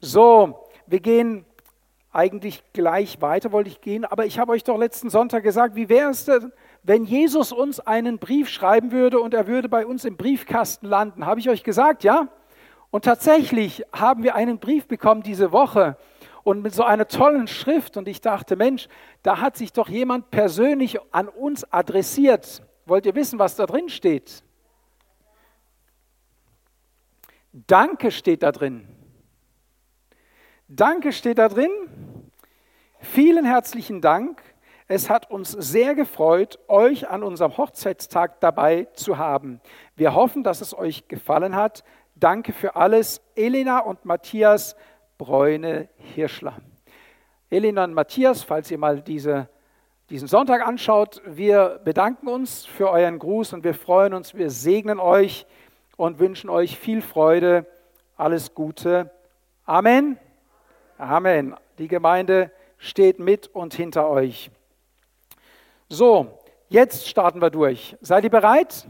So, 0.00 0.68
wir 0.86 1.00
gehen 1.00 1.44
eigentlich 2.12 2.62
gleich 2.72 3.20
weiter, 3.20 3.52
wollte 3.52 3.68
ich 3.68 3.80
gehen, 3.80 4.04
aber 4.04 4.26
ich 4.26 4.38
habe 4.38 4.52
euch 4.52 4.64
doch 4.64 4.78
letzten 4.78 5.10
Sonntag 5.10 5.42
gesagt, 5.42 5.74
wie 5.74 5.88
wäre 5.88 6.10
es 6.10 6.24
denn, 6.24 6.52
wenn 6.82 7.04
Jesus 7.04 7.52
uns 7.52 7.80
einen 7.80 8.18
Brief 8.18 8.48
schreiben 8.48 8.92
würde 8.92 9.20
und 9.20 9.34
er 9.34 9.46
würde 9.46 9.68
bei 9.68 9.84
uns 9.84 10.04
im 10.04 10.16
Briefkasten 10.16 10.86
landen? 10.86 11.26
Habe 11.26 11.40
ich 11.40 11.50
euch 11.50 11.64
gesagt, 11.64 12.04
ja? 12.04 12.28
Und 12.90 13.04
tatsächlich 13.04 13.84
haben 13.92 14.22
wir 14.22 14.34
einen 14.34 14.58
Brief 14.58 14.86
bekommen 14.86 15.22
diese 15.22 15.52
Woche 15.52 15.96
und 16.44 16.62
mit 16.62 16.74
so 16.74 16.84
einer 16.84 17.08
tollen 17.08 17.46
Schrift 17.46 17.96
und 17.96 18.08
ich 18.08 18.20
dachte, 18.20 18.56
Mensch, 18.56 18.88
da 19.22 19.40
hat 19.40 19.56
sich 19.56 19.72
doch 19.72 19.88
jemand 19.88 20.30
persönlich 20.30 20.98
an 21.12 21.28
uns 21.28 21.70
adressiert. 21.72 22.62
Wollt 22.86 23.04
ihr 23.04 23.14
wissen, 23.14 23.38
was 23.38 23.56
da 23.56 23.66
drin 23.66 23.90
steht? 23.90 24.42
Danke 27.52 28.10
steht 28.10 28.42
da 28.42 28.52
drin. 28.52 28.88
Danke 30.70 31.12
steht 31.12 31.38
da 31.38 31.48
drin. 31.48 31.70
Vielen 33.00 33.46
herzlichen 33.46 34.02
Dank. 34.02 34.42
Es 34.86 35.08
hat 35.08 35.30
uns 35.30 35.52
sehr 35.52 35.94
gefreut, 35.94 36.58
euch 36.68 37.08
an 37.08 37.22
unserem 37.22 37.56
Hochzeitstag 37.56 38.38
dabei 38.40 38.86
zu 38.92 39.16
haben. 39.16 39.62
Wir 39.96 40.14
hoffen, 40.14 40.44
dass 40.44 40.60
es 40.60 40.76
euch 40.76 41.08
gefallen 41.08 41.56
hat. 41.56 41.84
Danke 42.16 42.52
für 42.52 42.76
alles, 42.76 43.22
Elena 43.34 43.78
und 43.78 44.04
Matthias 44.04 44.76
Bräune-Hirschler. 45.16 46.58
Elena 47.48 47.84
und 47.84 47.94
Matthias, 47.94 48.42
falls 48.42 48.70
ihr 48.70 48.78
mal 48.78 49.00
diese, 49.00 49.48
diesen 50.10 50.28
Sonntag 50.28 50.66
anschaut, 50.66 51.22
wir 51.24 51.80
bedanken 51.82 52.28
uns 52.28 52.66
für 52.66 52.90
euren 52.90 53.18
Gruß 53.18 53.54
und 53.54 53.64
wir 53.64 53.74
freuen 53.74 54.12
uns, 54.12 54.34
wir 54.34 54.50
segnen 54.50 55.00
euch 55.00 55.46
und 55.96 56.18
wünschen 56.18 56.50
euch 56.50 56.78
viel 56.78 57.00
Freude, 57.00 57.64
alles 58.18 58.54
Gute. 58.54 59.10
Amen. 59.64 60.18
Amen. 60.98 61.54
Die 61.78 61.86
Gemeinde 61.86 62.50
steht 62.76 63.20
mit 63.20 63.46
und 63.46 63.72
hinter 63.72 64.08
euch. 64.08 64.50
So, 65.88 66.40
jetzt 66.68 67.06
starten 67.06 67.40
wir 67.40 67.50
durch. 67.50 67.96
Seid 68.00 68.24
ihr 68.24 68.30
bereit? 68.30 68.84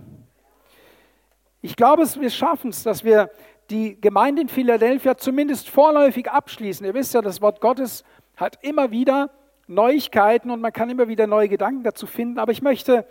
Ich 1.60 1.76
glaube, 1.76 2.04
wir 2.18 2.30
schaffen 2.30 2.70
es, 2.70 2.82
dass 2.82 3.04
wir 3.04 3.30
die 3.68 4.00
Gemeinde 4.00 4.40
in 4.40 4.48
Philadelphia 4.48 5.18
zumindest 5.18 5.68
vorläufig 5.68 6.30
abschließen. 6.30 6.86
Ihr 6.86 6.94
wisst 6.94 7.12
ja, 7.12 7.20
das 7.20 7.42
Wort 7.42 7.60
Gottes 7.60 8.04
hat 8.36 8.58
immer 8.64 8.90
wieder 8.90 9.28
Neuigkeiten 9.66 10.50
und 10.50 10.62
man 10.62 10.72
kann 10.72 10.88
immer 10.88 11.08
wieder 11.08 11.26
neue 11.26 11.50
Gedanken 11.50 11.82
dazu 11.82 12.06
finden. 12.06 12.38
Aber 12.38 12.52
ich 12.52 12.62
möchte 12.62 13.04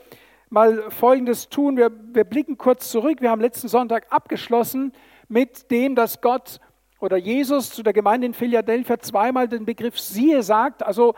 mal 0.49 0.89
Folgendes 0.89 1.49
tun. 1.49 1.77
Wir, 1.77 1.91
wir 2.13 2.23
blicken 2.23 2.57
kurz 2.57 2.89
zurück. 2.89 3.21
Wir 3.21 3.29
haben 3.29 3.41
letzten 3.41 3.67
Sonntag 3.67 4.07
abgeschlossen 4.11 4.91
mit 5.27 5.69
dem, 5.69 5.93
dass 5.93 6.19
Gott 6.19 6.59
oder 6.99 7.17
Jesus 7.17 7.69
zu 7.69 7.83
der 7.83 7.93
Gemeinde 7.93 8.27
in 8.27 8.33
Philadelphia 8.33 8.99
zweimal 8.99 9.47
den 9.47 9.65
Begriff 9.65 9.99
siehe 9.99 10.43
sagt, 10.43 10.83
also 10.83 11.15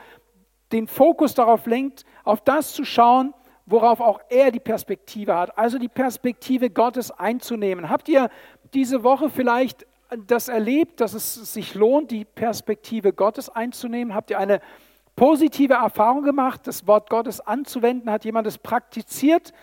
den 0.72 0.88
Fokus 0.88 1.34
darauf 1.34 1.66
lenkt, 1.66 2.06
auf 2.24 2.42
das 2.42 2.74
zu 2.74 2.84
schauen, 2.84 3.34
worauf 3.66 4.02
auch 4.02 4.20
er 4.30 4.52
die 4.52 4.60
Perspektive 4.60 5.36
hat, 5.36 5.58
also 5.58 5.78
die 5.78 5.88
Perspektive 5.88 6.70
Gottes 6.70 7.12
einzunehmen. 7.12 7.90
Habt 7.90 8.10
ihr 8.10 8.30
diese 8.74 9.04
Woche 9.04 9.30
vielleicht 9.30 9.86
das 10.28 10.48
erlebt, 10.48 11.02
dass 11.02 11.14
es 11.14 11.54
sich 11.54 11.76
lohnt, 11.76 12.12
die 12.12 12.26
Perspektive 12.26 13.14
Gottes 13.14 13.50
einzunehmen? 13.50 14.16
Habt 14.16 14.32
ihr 14.32 14.40
eine 14.40 14.60
positive 15.16 15.76
Erfahrung 15.76 16.24
gemacht, 16.24 16.62
das 16.66 16.88
Wort 16.88 17.10
Gottes 17.10 17.42
anzuwenden? 17.42 18.12
Hat 18.12 18.26
jemand 18.26 18.48
es 18.48 18.58
praktiziert? 18.58 19.54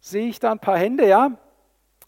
Sehe 0.00 0.28
ich 0.28 0.40
da 0.40 0.52
ein 0.52 0.58
paar 0.58 0.78
Hände, 0.78 1.08
ja? 1.08 1.38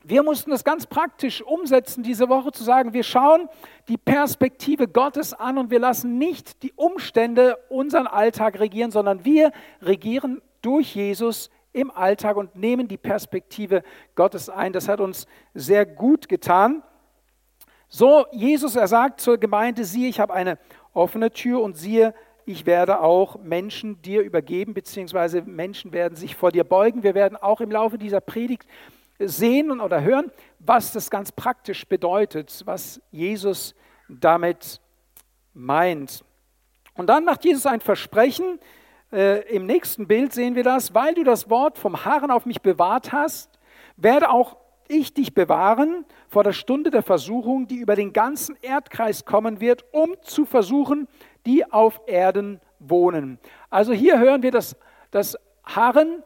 Wir 0.02 0.22
mussten 0.22 0.50
das 0.50 0.64
ganz 0.64 0.86
praktisch 0.86 1.42
umsetzen 1.42 2.02
diese 2.02 2.30
Woche 2.30 2.52
zu 2.52 2.64
sagen, 2.64 2.94
wir 2.94 3.02
schauen 3.02 3.48
die 3.88 3.98
Perspektive 3.98 4.88
Gottes 4.88 5.34
an 5.34 5.58
und 5.58 5.70
wir 5.70 5.78
lassen 5.78 6.16
nicht 6.16 6.62
die 6.62 6.72
Umstände 6.72 7.58
unseren 7.68 8.06
Alltag 8.06 8.58
regieren, 8.60 8.90
sondern 8.90 9.26
wir 9.26 9.52
regieren 9.82 10.40
durch 10.62 10.94
Jesus 10.94 11.50
im 11.72 11.90
Alltag 11.90 12.36
und 12.36 12.56
nehmen 12.56 12.88
die 12.88 12.96
Perspektive 12.96 13.82
Gottes 14.14 14.48
ein. 14.48 14.72
Das 14.72 14.88
hat 14.88 15.00
uns 15.00 15.26
sehr 15.52 15.84
gut 15.84 16.28
getan. 16.28 16.82
So, 17.88 18.24
Jesus, 18.32 18.76
er 18.76 18.88
sagt 18.88 19.20
zur 19.20 19.36
Gemeinde, 19.36 19.84
siehe, 19.84 20.08
ich 20.08 20.18
habe 20.18 20.32
eine 20.32 20.58
offene 20.94 21.30
Tür 21.30 21.60
und 21.60 21.76
siehe, 21.76 22.14
ich 22.46 22.64
werde 22.64 23.00
auch 23.00 23.38
Menschen 23.38 24.00
dir 24.00 24.22
übergeben, 24.22 24.72
beziehungsweise 24.72 25.42
Menschen 25.42 25.92
werden 25.92 26.16
sich 26.16 26.36
vor 26.36 26.52
dir 26.52 26.64
beugen. 26.64 27.02
Wir 27.02 27.14
werden 27.14 27.36
auch 27.36 27.60
im 27.60 27.70
Laufe 27.70 27.98
dieser 27.98 28.20
Predigt 28.20 28.66
sehen 29.20 29.80
oder 29.80 30.02
hören, 30.02 30.30
was 30.58 30.92
das 30.92 31.10
ganz 31.10 31.32
praktisch 31.32 31.86
bedeutet, 31.86 32.62
was 32.64 33.00
Jesus 33.10 33.74
damit 34.08 34.80
meint. 35.54 36.24
Und 36.94 37.06
dann 37.06 37.24
macht 37.24 37.44
Jesus 37.44 37.66
ein 37.66 37.80
Versprechen. 37.80 38.58
Äh, 39.12 39.54
Im 39.54 39.66
nächsten 39.66 40.06
Bild 40.06 40.32
sehen 40.32 40.54
wir 40.54 40.64
das, 40.64 40.94
weil 40.94 41.14
du 41.14 41.24
das 41.24 41.50
Wort 41.50 41.78
vom 41.78 42.04
Harren 42.04 42.30
auf 42.30 42.46
mich 42.46 42.62
bewahrt 42.62 43.12
hast, 43.12 43.58
werde 43.96 44.30
auch 44.30 44.56
ich 44.88 45.14
dich 45.14 45.34
bewahren 45.34 46.04
vor 46.28 46.42
der 46.42 46.52
Stunde 46.52 46.90
der 46.90 47.02
Versuchung, 47.02 47.68
die 47.68 47.76
über 47.76 47.94
den 47.94 48.12
ganzen 48.12 48.56
Erdkreis 48.60 49.24
kommen 49.24 49.60
wird, 49.60 49.84
um 49.92 50.16
zu 50.22 50.44
versuchen, 50.44 51.06
die 51.46 51.70
auf 51.70 52.00
Erden 52.06 52.60
wohnen. 52.80 53.38
Also 53.68 53.92
hier 53.92 54.18
hören 54.18 54.42
wir 54.42 54.50
das, 54.50 54.76
das 55.10 55.36
Harren 55.64 56.24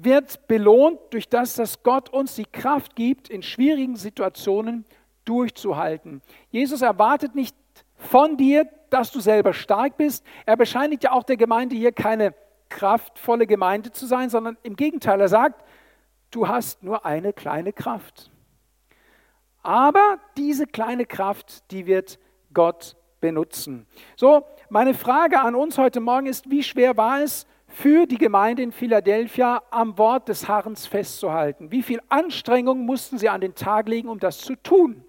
wird 0.00 0.46
belohnt 0.46 1.00
durch 1.10 1.28
das, 1.28 1.54
dass 1.54 1.82
Gott 1.82 2.08
uns 2.10 2.34
die 2.36 2.44
Kraft 2.44 2.94
gibt, 2.94 3.28
in 3.28 3.42
schwierigen 3.42 3.96
Situationen 3.96 4.84
durchzuhalten. 5.24 6.22
Jesus 6.50 6.82
erwartet 6.82 7.34
nicht 7.34 7.56
von 7.96 8.36
dir, 8.36 8.68
dass 8.90 9.10
du 9.10 9.20
selber 9.20 9.52
stark 9.52 9.96
bist. 9.96 10.24
Er 10.46 10.56
bescheinigt 10.56 11.04
ja 11.04 11.12
auch 11.12 11.24
der 11.24 11.36
Gemeinde 11.36 11.74
hier 11.74 11.92
keine 11.92 12.34
kraftvolle 12.68 13.46
Gemeinde 13.46 13.90
zu 13.90 14.06
sein, 14.06 14.30
sondern 14.30 14.56
im 14.62 14.76
Gegenteil, 14.76 15.20
er 15.20 15.28
sagt, 15.28 15.64
du 16.30 16.46
hast 16.46 16.82
nur 16.82 17.04
eine 17.04 17.32
kleine 17.32 17.72
Kraft. 17.72 18.30
Aber 19.62 20.18
diese 20.36 20.66
kleine 20.66 21.06
Kraft, 21.06 21.70
die 21.72 21.86
wird 21.86 22.18
Gott 22.54 22.96
benutzen. 23.20 23.86
So, 24.16 24.44
meine 24.68 24.94
Frage 24.94 25.40
an 25.40 25.54
uns 25.54 25.76
heute 25.76 26.00
Morgen 26.00 26.26
ist, 26.26 26.50
wie 26.50 26.62
schwer 26.62 26.96
war 26.96 27.20
es, 27.20 27.46
für 27.68 28.06
die 28.06 28.18
Gemeinde 28.18 28.62
in 28.62 28.72
Philadelphia 28.72 29.62
am 29.70 29.96
Wort 29.98 30.28
des 30.28 30.48
Harrens 30.48 30.86
festzuhalten. 30.86 31.70
Wie 31.70 31.82
viel 31.82 32.00
Anstrengung 32.08 32.86
mussten 32.86 33.18
sie 33.18 33.28
an 33.28 33.42
den 33.42 33.54
Tag 33.54 33.88
legen, 33.88 34.08
um 34.08 34.18
das 34.18 34.38
zu 34.38 34.56
tun? 34.56 35.04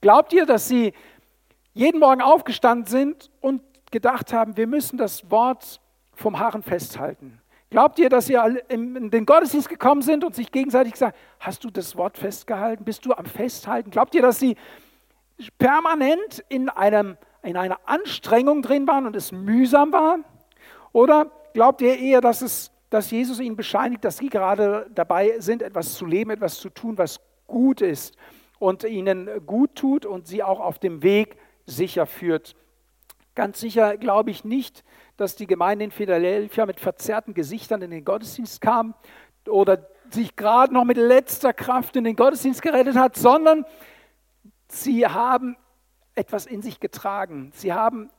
Glaubt 0.00 0.32
ihr, 0.32 0.46
dass 0.46 0.68
sie 0.68 0.92
jeden 1.74 2.00
Morgen 2.00 2.22
aufgestanden 2.22 2.86
sind 2.86 3.30
und 3.40 3.60
gedacht 3.90 4.32
haben, 4.32 4.56
wir 4.56 4.66
müssen 4.66 4.96
das 4.96 5.30
Wort 5.30 5.80
vom 6.14 6.38
Harren 6.38 6.62
festhalten? 6.62 7.40
Glaubt 7.70 7.98
ihr, 7.98 8.08
dass 8.08 8.26
sie 8.26 8.38
in 8.68 9.10
den 9.10 9.26
Gottesdienst 9.26 9.68
gekommen 9.68 10.00
sind 10.00 10.22
und 10.22 10.34
sich 10.34 10.52
gegenseitig 10.52 10.92
gesagt, 10.92 11.18
hast 11.40 11.64
du 11.64 11.70
das 11.70 11.96
Wort 11.96 12.16
festgehalten? 12.16 12.84
Bist 12.84 13.04
du 13.04 13.12
am 13.12 13.26
Festhalten? 13.26 13.90
Glaubt 13.90 14.14
ihr, 14.14 14.22
dass 14.22 14.38
sie 14.38 14.56
permanent 15.58 16.44
in, 16.48 16.68
einem, 16.68 17.16
in 17.42 17.56
einer 17.56 17.80
Anstrengung 17.84 18.62
drin 18.62 18.86
waren 18.86 19.06
und 19.06 19.16
es 19.16 19.32
mühsam 19.32 19.92
war? 19.92 20.20
Oder 20.92 21.30
Glaubt 21.56 21.80
ihr 21.80 21.98
eher, 21.98 22.20
dass, 22.20 22.42
es, 22.42 22.70
dass 22.90 23.10
Jesus 23.10 23.40
ihnen 23.40 23.56
bescheinigt, 23.56 24.04
dass 24.04 24.18
sie 24.18 24.28
gerade 24.28 24.90
dabei 24.94 25.40
sind, 25.40 25.62
etwas 25.62 25.94
zu 25.94 26.04
leben, 26.04 26.28
etwas 26.28 26.58
zu 26.58 26.68
tun, 26.68 26.98
was 26.98 27.18
gut 27.46 27.80
ist 27.80 28.14
und 28.58 28.84
ihnen 28.84 29.30
gut 29.46 29.74
tut 29.74 30.04
und 30.04 30.26
sie 30.26 30.42
auch 30.42 30.60
auf 30.60 30.78
dem 30.78 31.02
Weg 31.02 31.38
sicher 31.64 32.04
führt? 32.04 32.56
Ganz 33.34 33.58
sicher 33.58 33.96
glaube 33.96 34.30
ich 34.30 34.44
nicht, 34.44 34.84
dass 35.16 35.34
die 35.34 35.46
Gemeinde 35.46 35.86
in 35.86 35.92
Philadelphia 35.92 36.66
mit 36.66 36.78
verzerrten 36.78 37.32
Gesichtern 37.32 37.80
in 37.80 37.90
den 37.90 38.04
Gottesdienst 38.04 38.60
kam 38.60 38.94
oder 39.48 39.88
sich 40.10 40.36
gerade 40.36 40.74
noch 40.74 40.84
mit 40.84 40.98
letzter 40.98 41.54
Kraft 41.54 41.96
in 41.96 42.04
den 42.04 42.16
Gottesdienst 42.16 42.60
gerettet 42.60 42.96
hat, 42.96 43.16
sondern 43.16 43.64
sie 44.68 45.06
haben 45.06 45.56
etwas 46.14 46.44
in 46.44 46.60
sich 46.60 46.80
getragen. 46.80 47.50
Sie 47.54 47.72
haben 47.72 48.10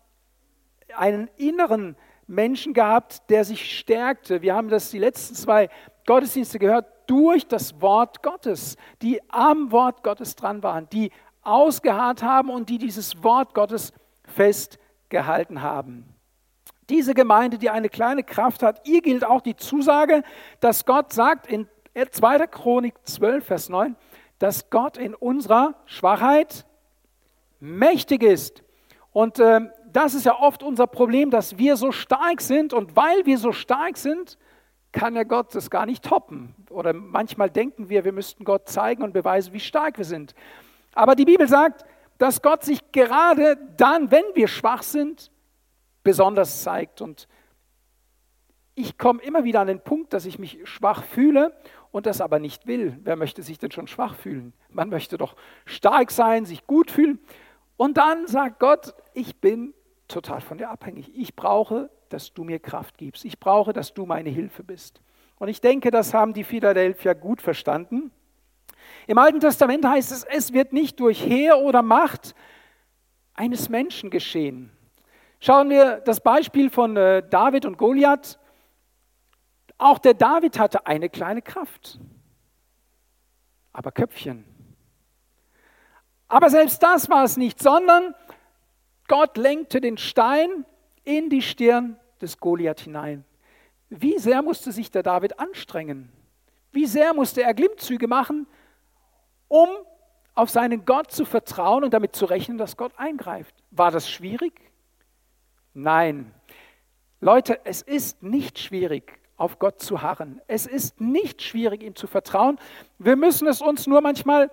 einen 0.95 1.29
inneren 1.37 1.95
Menschen 2.27 2.73
gehabt, 2.73 3.29
der 3.29 3.45
sich 3.45 3.79
stärkte. 3.79 4.41
Wir 4.41 4.53
haben 4.53 4.69
das 4.69 4.91
die 4.91 4.99
letzten 4.99 5.35
zwei 5.35 5.69
Gottesdienste 6.05 6.59
gehört, 6.59 6.85
durch 7.07 7.47
das 7.47 7.81
Wort 7.81 8.21
Gottes, 8.21 8.75
die 9.01 9.21
am 9.29 9.71
Wort 9.71 10.03
Gottes 10.03 10.35
dran 10.35 10.61
waren, 10.61 10.89
die 10.89 11.11
ausgeharrt 11.41 12.21
haben 12.21 12.49
und 12.49 12.69
die 12.69 12.77
dieses 12.77 13.23
Wort 13.23 13.53
Gottes 13.53 13.93
festgehalten 14.25 15.61
haben. 15.61 16.13
Diese 16.89 17.13
Gemeinde, 17.13 17.57
die 17.57 17.69
eine 17.69 17.89
kleine 17.89 18.23
Kraft 18.23 18.63
hat, 18.63 18.87
ihr 18.87 19.01
gilt 19.01 19.25
auch 19.25 19.41
die 19.41 19.55
Zusage, 19.55 20.23
dass 20.59 20.85
Gott 20.85 21.13
sagt 21.13 21.47
in 21.47 21.67
2. 21.93 22.47
Chronik 22.47 22.95
12, 23.03 23.45
Vers 23.45 23.69
9, 23.69 23.95
dass 24.39 24.69
Gott 24.69 24.97
in 24.97 25.15
unserer 25.15 25.75
Schwachheit 25.85 26.65
mächtig 27.59 28.23
ist. 28.23 28.63
Und 29.11 29.39
äh, 29.39 29.61
das 29.97 30.13
ist 30.13 30.27
ja 30.27 30.39
oft 30.39 30.61
unser 30.61 30.85
Problem, 30.85 31.31
dass 31.31 31.57
wir 31.57 31.75
so 31.75 31.91
stark 31.91 32.39
sind 32.39 32.71
und 32.71 32.95
weil 32.95 33.25
wir 33.25 33.39
so 33.39 33.51
stark 33.51 33.97
sind, 33.97 34.37
kann 34.91 35.15
ja 35.15 35.23
Gott 35.23 35.55
das 35.55 35.71
gar 35.71 35.87
nicht 35.87 36.05
toppen. 36.05 36.53
Oder 36.69 36.93
manchmal 36.93 37.49
denken 37.49 37.89
wir, 37.89 38.05
wir 38.05 38.11
müssten 38.11 38.43
Gott 38.43 38.69
zeigen 38.69 39.01
und 39.01 39.11
beweisen, 39.11 39.53
wie 39.53 39.59
stark 39.59 39.97
wir 39.97 40.05
sind. 40.05 40.35
Aber 40.93 41.15
die 41.15 41.25
Bibel 41.25 41.47
sagt, 41.47 41.83
dass 42.19 42.43
Gott 42.43 42.63
sich 42.63 42.91
gerade 42.91 43.57
dann, 43.75 44.11
wenn 44.11 44.23
wir 44.35 44.47
schwach 44.47 44.83
sind, 44.83 45.31
besonders 46.03 46.61
zeigt. 46.61 47.01
Und 47.01 47.27
ich 48.75 48.99
komme 48.99 49.23
immer 49.23 49.45
wieder 49.45 49.61
an 49.61 49.67
den 49.67 49.81
Punkt, 49.83 50.13
dass 50.13 50.27
ich 50.27 50.37
mich 50.37 50.59
schwach 50.65 51.05
fühle 51.05 51.57
und 51.89 52.05
das 52.05 52.21
aber 52.21 52.37
nicht 52.37 52.67
will. 52.67 52.99
Wer 53.01 53.15
möchte 53.15 53.41
sich 53.41 53.57
denn 53.57 53.71
schon 53.71 53.87
schwach 53.87 54.13
fühlen? 54.13 54.53
Man 54.69 54.89
möchte 54.89 55.17
doch 55.17 55.35
stark 55.65 56.11
sein, 56.11 56.45
sich 56.45 56.67
gut 56.67 56.91
fühlen. 56.91 57.17
Und 57.77 57.97
dann 57.97 58.27
sagt 58.27 58.59
Gott, 58.59 58.93
ich 59.15 59.39
bin 59.39 59.73
total 60.07 60.41
von 60.41 60.57
dir 60.57 60.69
abhängig. 60.69 61.11
Ich 61.15 61.35
brauche, 61.35 61.89
dass 62.09 62.33
du 62.33 62.43
mir 62.43 62.59
Kraft 62.59 62.97
gibst. 62.97 63.25
Ich 63.25 63.39
brauche, 63.39 63.73
dass 63.73 63.93
du 63.93 64.05
meine 64.05 64.29
Hilfe 64.29 64.63
bist. 64.63 65.01
Und 65.39 65.49
ich 65.49 65.61
denke, 65.61 65.91
das 65.91 66.13
haben 66.13 66.33
die 66.33 66.43
Philadelphia 66.43 67.13
gut 67.13 67.41
verstanden. 67.41 68.11
Im 69.05 69.17
Alten 69.17 69.39
Testament 69.39 69.85
heißt 69.85 70.11
es, 70.11 70.23
es 70.23 70.53
wird 70.53 70.73
nicht 70.73 70.99
durch 70.99 71.23
Heer 71.23 71.59
oder 71.59 71.81
Macht 71.81 72.35
eines 73.33 73.69
Menschen 73.69 74.09
geschehen. 74.09 74.71
Schauen 75.39 75.69
wir 75.69 75.97
das 75.97 76.19
Beispiel 76.19 76.69
von 76.69 76.97
äh, 76.97 77.23
David 77.29 77.65
und 77.65 77.77
Goliath. 77.77 78.39
Auch 79.77 79.99
der 79.99 80.15
David 80.15 80.57
hatte 80.57 80.87
eine 80.87 81.09
kleine 81.09 81.43
Kraft, 81.43 81.99
aber 83.71 83.91
Köpfchen. 83.91 84.43
Aber 86.27 86.49
selbst 86.49 86.81
das 86.81 87.09
war 87.09 87.23
es 87.23 87.37
nicht, 87.37 87.59
sondern 87.61 88.15
Gott 89.07 89.37
lenkte 89.37 89.81
den 89.81 89.97
Stein 89.97 90.65
in 91.03 91.29
die 91.29 91.41
Stirn 91.41 91.97
des 92.21 92.39
Goliath 92.39 92.81
hinein. 92.81 93.25
Wie 93.89 94.17
sehr 94.17 94.41
musste 94.41 94.71
sich 94.71 94.91
der 94.91 95.03
David 95.03 95.39
anstrengen? 95.39 96.11
Wie 96.71 96.85
sehr 96.85 97.13
musste 97.13 97.41
er 97.41 97.53
Glimmzüge 97.53 98.07
machen, 98.07 98.47
um 99.47 99.69
auf 100.35 100.49
seinen 100.49 100.85
Gott 100.85 101.11
zu 101.11 101.25
vertrauen 101.25 101.83
und 101.83 101.93
damit 101.93 102.15
zu 102.15 102.25
rechnen, 102.25 102.57
dass 102.57 102.75
Gott 102.75 102.91
eingreift? 102.97 103.55
War 103.71 103.91
das 103.91 104.09
schwierig? 104.09 104.53
Nein. 105.73 106.33
Leute, 107.21 107.61
es 107.63 107.81
ist 107.81 108.21
nicht 108.21 108.59
schwierig, 108.59 109.19
auf 109.37 109.57
Gott 109.57 109.81
zu 109.81 110.01
harren. 110.01 110.41
Es 110.47 110.67
ist 110.67 110.99
nicht 110.99 111.41
schwierig, 111.41 111.81
ihm 111.81 111.95
zu 111.95 112.07
vertrauen. 112.07 112.59
Wir 112.99 113.15
müssen 113.15 113.47
es 113.47 113.61
uns 113.61 113.87
nur 113.87 114.01
manchmal 114.01 114.51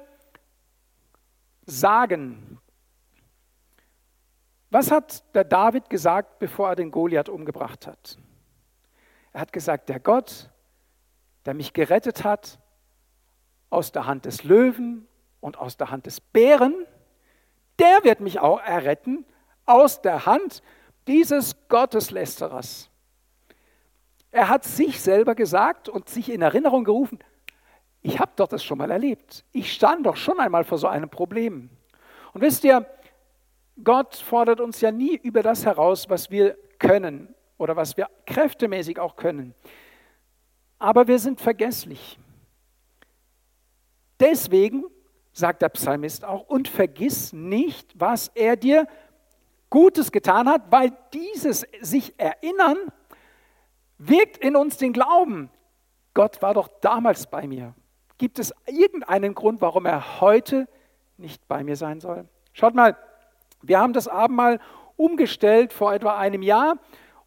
sagen. 1.66 2.58
Was 4.75 4.91
hat 4.91 5.23
der 5.37 5.44
David 5.44 5.88
gesagt, 5.88 6.41
bevor 6.41 6.71
er 6.71 6.75
den 6.75 6.91
Goliath 6.91 7.29
umgebracht 7.29 7.87
hat? 7.87 8.19
Er 9.32 9.43
hat 9.43 9.53
gesagt, 9.53 9.88
der 9.88 10.00
Gott, 10.00 10.50
der 11.47 11.55
mich 11.55 11.75
gerettet 11.75 12.25
hat 12.25 12.59
aus 13.71 13.93
der 13.93 14.06
Hand 14.09 14.25
des 14.25 14.43
Löwen 14.43 15.06
und 15.38 15.59
aus 15.61 15.76
der 15.76 15.93
Hand 15.93 16.06
des 16.06 16.21
Bären, 16.21 16.75
der 17.79 18.03
wird 18.03 18.19
mich 18.19 18.41
auch 18.41 18.61
erretten 18.61 19.25
aus 19.65 20.03
der 20.03 20.26
Hand 20.26 20.61
dieses 21.06 21.55
Gotteslästerers. 21.69 22.91
Er 24.32 24.49
hat 24.49 24.65
sich 24.65 25.00
selber 25.00 25.37
gesagt 25.37 25.88
und 25.88 26.09
sich 26.09 26.32
in 26.32 26.43
Erinnerung 26.43 26.82
gerufen, 26.82 27.21
ich 28.03 28.19
habe 28.19 28.32
doch 28.35 28.49
das 28.49 28.65
schon 28.65 28.79
mal 28.79 28.91
erlebt. 28.91 29.44
Ich 29.53 29.73
stand 29.73 30.05
doch 30.05 30.17
schon 30.17 30.41
einmal 30.41 30.65
vor 30.65 30.79
so 30.79 30.88
einem 30.88 31.11
Problem. 31.11 31.71
Und 32.32 32.41
wisst 32.41 32.65
ihr, 32.65 32.85
Gott 33.82 34.15
fordert 34.17 34.61
uns 34.61 34.81
ja 34.81 34.93
nie 34.93 35.17
über 35.17 35.43
das 35.43 35.67
heraus, 35.67 36.09
was 36.09 36.31
wir 36.31 36.56
können 36.79 37.35
oder 37.59 37.76
was 37.76 37.97
wir 37.97 38.09
kräftemäßig 38.26 38.99
auch 38.99 39.17
können. 39.17 39.55
Aber 40.79 41.09
wir 41.09 41.19
sind 41.19 41.41
vergesslich. 41.41 42.19
Deswegen 44.21 44.85
sagt 45.32 45.62
der 45.62 45.69
Psalmist 45.71 46.25
auch, 46.25 46.43
und 46.49 46.69
vergiss 46.69 47.32
nicht, 47.32 47.93
was 47.99 48.29
er 48.35 48.56
dir 48.56 48.87
Gutes 49.71 50.12
getan 50.12 50.49
hat, 50.49 50.71
weil 50.71 50.93
dieses 51.12 51.67
sich 51.81 52.15
erinnern 52.19 52.76
wirkt 53.99 54.37
in 54.37 54.55
uns 54.55 54.76
den 54.76 54.93
Glauben. 54.93 55.50
Gott 56.15 56.41
war 56.43 56.55
doch 56.55 56.69
damals 56.81 57.26
bei 57.26 57.49
mir. 57.49 57.75
Gibt 58.19 58.38
es 58.38 58.55
irgendeinen 58.67 59.35
Grund, 59.35 59.61
warum 59.61 59.87
er 59.87 60.21
heute 60.21 60.69
nicht 61.17 61.49
bei 61.49 61.65
mir 61.65 61.75
sein 61.75 62.00
soll? 62.00 62.29
Schaut 62.53 62.75
mal, 62.75 62.97
wir 63.66 63.78
haben 63.78 63.93
das 63.93 64.08
Abendmahl 64.08 64.61
umgestellt 64.96 65.72
vor 65.72 65.93
etwa 65.93 66.16
einem 66.16 66.43
Jahr 66.43 66.78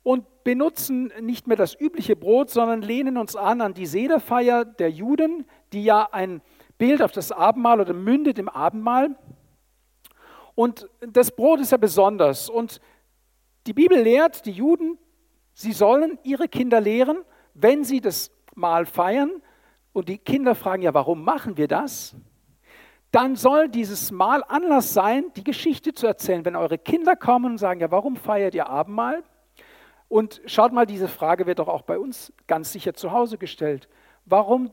und 0.04 0.25
benutzen 0.44 1.12
nicht 1.22 1.48
mehr 1.48 1.57
das 1.57 1.78
übliche 1.80 2.16
Brot, 2.16 2.50
sondern 2.50 2.81
lehnen 2.81 3.18
uns 3.18 3.36
an 3.36 3.62
an 3.62 3.74
die 3.74 3.86
Sederfeier 3.86 4.63
der 4.63 4.89
Juden, 4.89 5.45
die 5.74 5.84
ja 5.84 6.07
ein 6.12 6.42
Bild 6.78 7.01
auf 7.01 7.12
das 7.12 7.31
Abendmahl 7.31 7.81
oder 7.81 7.94
mündet 7.94 8.39
im 8.39 8.48
Abendmahl. 8.48 9.16
Und 10.56 10.88
das 11.00 11.31
Brot 11.31 11.60
ist 11.60 11.72
ja 11.72 11.78
besonders. 11.78 12.50
Und 12.50 12.80
die 13.68 13.74
Bibel 13.74 14.01
lehrt, 14.01 14.45
die 14.45 14.51
Juden, 14.51 14.98
sie 15.54 15.74
sollen 15.74 16.18
ihre 16.24 16.48
Kinder 16.48 16.80
lehren, 16.80 17.18
wenn 17.54 17.84
sie 17.84 18.00
das 18.00 18.31
Mahl 18.56 18.86
feiern, 18.86 19.42
und 19.98 20.10
die 20.10 20.19
Kinder 20.19 20.54
fragen 20.54 20.84
ja, 20.84 20.94
warum 20.94 21.24
machen 21.24 21.57
wir 21.57 21.68
das? 21.68 22.16
Dann 23.12 23.36
soll 23.36 23.69
dieses 23.69 24.12
Mahl 24.12 24.44
Anlass 24.48 24.94
sein, 24.94 25.25
die 25.36 25.44
Geschichte 25.44 25.94
zu 25.94 26.07
erzählen. 26.07 26.44
Wenn 26.45 26.56
eure 26.56 26.77
Kinder 26.77 27.15
kommen 27.15 27.54
und 27.54 27.57
sagen, 27.57 27.80
ja, 27.80 27.89
warum 27.89 28.15
feiert 28.15 28.54
ihr 28.54 28.68
Abendmahl? 28.68 29.24
Und 30.09 30.42
schaut 30.45 30.71
mal, 30.71 30.86
diese 30.86 31.07
Frage 31.07 31.45
wird 31.45 31.59
doch 31.59 31.68
auch 31.68 31.81
bei 31.81 32.00
uns 32.00 32.33
ganz 32.48 32.71
sicher 32.71 32.94
zu 32.94 33.12
Hause 33.12 33.38
gestellt. 33.38 33.89
Warum 34.25 34.71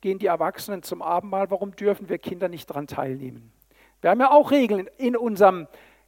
gehen 0.00 0.18
die 0.18 0.26
Erwachsenen 0.26 0.82
zum 0.82 1.02
Abendmahl? 1.02 1.50
Warum 1.50 1.74
dürfen 1.74 2.08
wir 2.08 2.18
Kinder 2.18 2.48
nicht 2.48 2.70
daran 2.70 2.86
teilnehmen? 2.86 3.52
Wir 4.00 4.10
haben 4.10 4.20
ja 4.20 4.30
auch 4.30 4.50
Regeln 4.50 4.88
in 4.96 5.16
unserem 5.16 5.66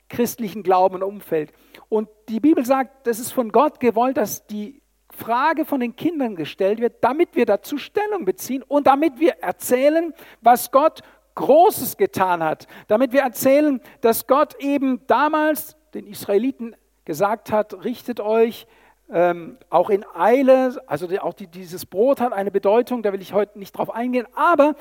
christlichen 0.08 0.62
Glauben 0.62 0.96
und 0.96 1.02
Umfeld. 1.02 1.52
Und 1.88 2.08
die 2.28 2.40
Bibel 2.40 2.64
sagt, 2.64 3.06
das 3.06 3.19
ist 3.19 3.32
von 3.32 3.50
Gott 3.50 3.81
gewollt, 3.81 4.16
dass 4.16 4.46
die 4.46 4.82
Frage 5.11 5.64
von 5.64 5.81
den 5.81 5.96
Kindern 5.96 6.37
gestellt 6.37 6.81
wird, 6.81 7.02
damit 7.02 7.34
wir 7.34 7.46
dazu 7.46 7.78
Stellung 7.78 8.25
beziehen 8.25 8.62
und 8.62 8.87
damit 8.87 9.19
wir 9.19 9.38
erzählen, 9.40 10.14
was 10.40 10.70
Gott 10.70 11.02
Großes 11.40 11.96
getan 11.96 12.42
hat, 12.44 12.66
damit 12.87 13.12
wir 13.12 13.22
erzählen, 13.22 13.81
dass 14.00 14.26
Gott 14.26 14.54
eben 14.60 15.06
damals 15.06 15.76
den 15.94 16.06
Israeliten 16.06 16.76
gesagt 17.04 17.50
hat, 17.50 17.84
richtet 17.84 18.20
euch 18.20 18.66
ähm, 19.12 19.58
auch 19.70 19.90
in 19.90 20.04
Eile, 20.14 20.81
also 20.87 21.06
die, 21.06 21.19
auch 21.19 21.34
die, 21.34 21.48
dieses 21.48 21.84
Brot 21.84 22.20
hat 22.20 22.32
eine 22.32 22.50
Bedeutung, 22.50 23.02
da 23.02 23.12
will 23.12 23.20
ich 23.20 23.32
heute 23.32 23.58
nicht 23.58 23.72
drauf 23.76 23.92
eingehen, 23.92 24.26
aber 24.34 24.76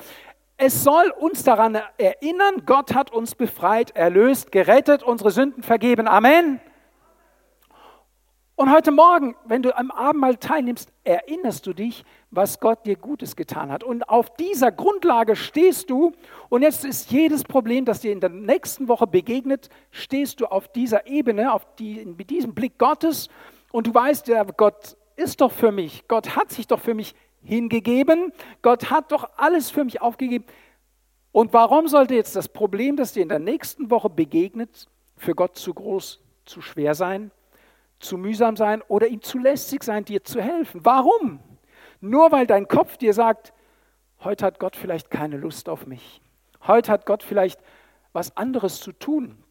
es 0.56 0.84
soll 0.84 1.12
uns 1.18 1.42
daran 1.42 1.78
erinnern, 1.96 2.62
Gott 2.66 2.94
hat 2.94 3.10
uns 3.10 3.34
befreit, 3.34 3.96
erlöst, 3.96 4.52
gerettet, 4.52 5.02
unsere 5.02 5.30
Sünden 5.30 5.62
vergeben. 5.62 6.06
Amen. 6.06 6.60
Und 8.60 8.70
heute 8.70 8.90
Morgen, 8.90 9.36
wenn 9.46 9.62
du 9.62 9.74
am 9.74 9.90
Abendmahl 9.90 10.36
teilnimmst, 10.36 10.92
erinnerst 11.02 11.66
du 11.66 11.72
dich, 11.72 12.04
was 12.30 12.60
Gott 12.60 12.84
dir 12.84 12.96
Gutes 12.96 13.34
getan 13.34 13.72
hat. 13.72 13.82
Und 13.82 14.06
auf 14.06 14.34
dieser 14.36 14.70
Grundlage 14.70 15.34
stehst 15.34 15.88
du, 15.88 16.12
und 16.50 16.60
jetzt 16.60 16.84
ist 16.84 17.10
jedes 17.10 17.42
Problem, 17.42 17.86
das 17.86 18.00
dir 18.00 18.12
in 18.12 18.20
der 18.20 18.28
nächsten 18.28 18.86
Woche 18.88 19.06
begegnet, 19.06 19.70
stehst 19.90 20.42
du 20.42 20.44
auf 20.44 20.68
dieser 20.68 21.06
Ebene, 21.06 21.54
auf 21.54 21.74
die, 21.76 22.04
mit 22.04 22.28
diesem 22.28 22.52
Blick 22.54 22.76
Gottes, 22.76 23.30
und 23.72 23.86
du 23.86 23.94
weißt, 23.94 24.28
ja, 24.28 24.44
Gott 24.44 24.94
ist 25.16 25.40
doch 25.40 25.52
für 25.52 25.72
mich, 25.72 26.06
Gott 26.06 26.36
hat 26.36 26.50
sich 26.50 26.66
doch 26.66 26.80
für 26.80 26.92
mich 26.92 27.14
hingegeben, 27.42 28.30
Gott 28.60 28.90
hat 28.90 29.10
doch 29.10 29.26
alles 29.38 29.70
für 29.70 29.84
mich 29.84 30.02
aufgegeben. 30.02 30.44
Und 31.32 31.54
warum 31.54 31.88
sollte 31.88 32.14
jetzt 32.14 32.36
das 32.36 32.50
Problem, 32.50 32.96
das 32.96 33.14
dir 33.14 33.22
in 33.22 33.30
der 33.30 33.38
nächsten 33.38 33.90
Woche 33.90 34.10
begegnet, 34.10 34.86
für 35.16 35.34
Gott 35.34 35.56
zu 35.56 35.72
groß, 35.72 36.20
zu 36.44 36.60
schwer 36.60 36.94
sein? 36.94 37.30
Zu 38.00 38.18
mühsam 38.18 38.56
sein 38.56 38.82
oder 38.88 39.06
ihm 39.06 39.22
zu 39.22 39.38
lästig 39.38 39.84
sein, 39.84 40.04
dir 40.04 40.24
zu 40.24 40.40
helfen. 40.40 40.80
Warum? 40.84 41.40
Nur 42.00 42.32
weil 42.32 42.46
dein 42.46 42.66
Kopf 42.66 42.96
dir 42.96 43.14
sagt, 43.14 43.52
heute 44.24 44.44
hat 44.44 44.58
Gott 44.58 44.76
vielleicht 44.76 45.10
keine 45.10 45.36
Lust 45.36 45.68
auf 45.68 45.86
mich. 45.86 46.20
Heute 46.66 46.90
hat 46.90 47.06
Gott 47.06 47.22
vielleicht 47.22 47.60
was 48.12 48.36
anderes 48.36 48.80
zu 48.80 48.92
tun. 48.92 49.42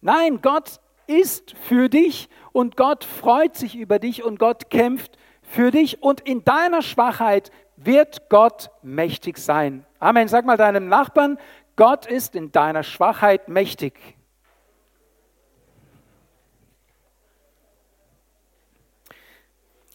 Nein, 0.00 0.40
Gott 0.42 0.80
ist 1.06 1.54
für 1.56 1.88
dich 1.88 2.28
und 2.52 2.76
Gott 2.76 3.04
freut 3.04 3.56
sich 3.56 3.76
über 3.76 3.98
dich 3.98 4.22
und 4.22 4.38
Gott 4.38 4.70
kämpft 4.70 5.18
für 5.42 5.70
dich 5.70 6.02
und 6.02 6.20
in 6.20 6.44
deiner 6.44 6.82
Schwachheit 6.82 7.50
wird 7.76 8.28
Gott 8.30 8.70
mächtig 8.82 9.38
sein. 9.38 9.84
Amen. 9.98 10.28
Sag 10.28 10.44
mal 10.44 10.56
deinem 10.56 10.88
Nachbarn, 10.88 11.38
Gott 11.76 12.06
ist 12.06 12.34
in 12.34 12.52
deiner 12.52 12.82
Schwachheit 12.82 13.48
mächtig. 13.48 14.13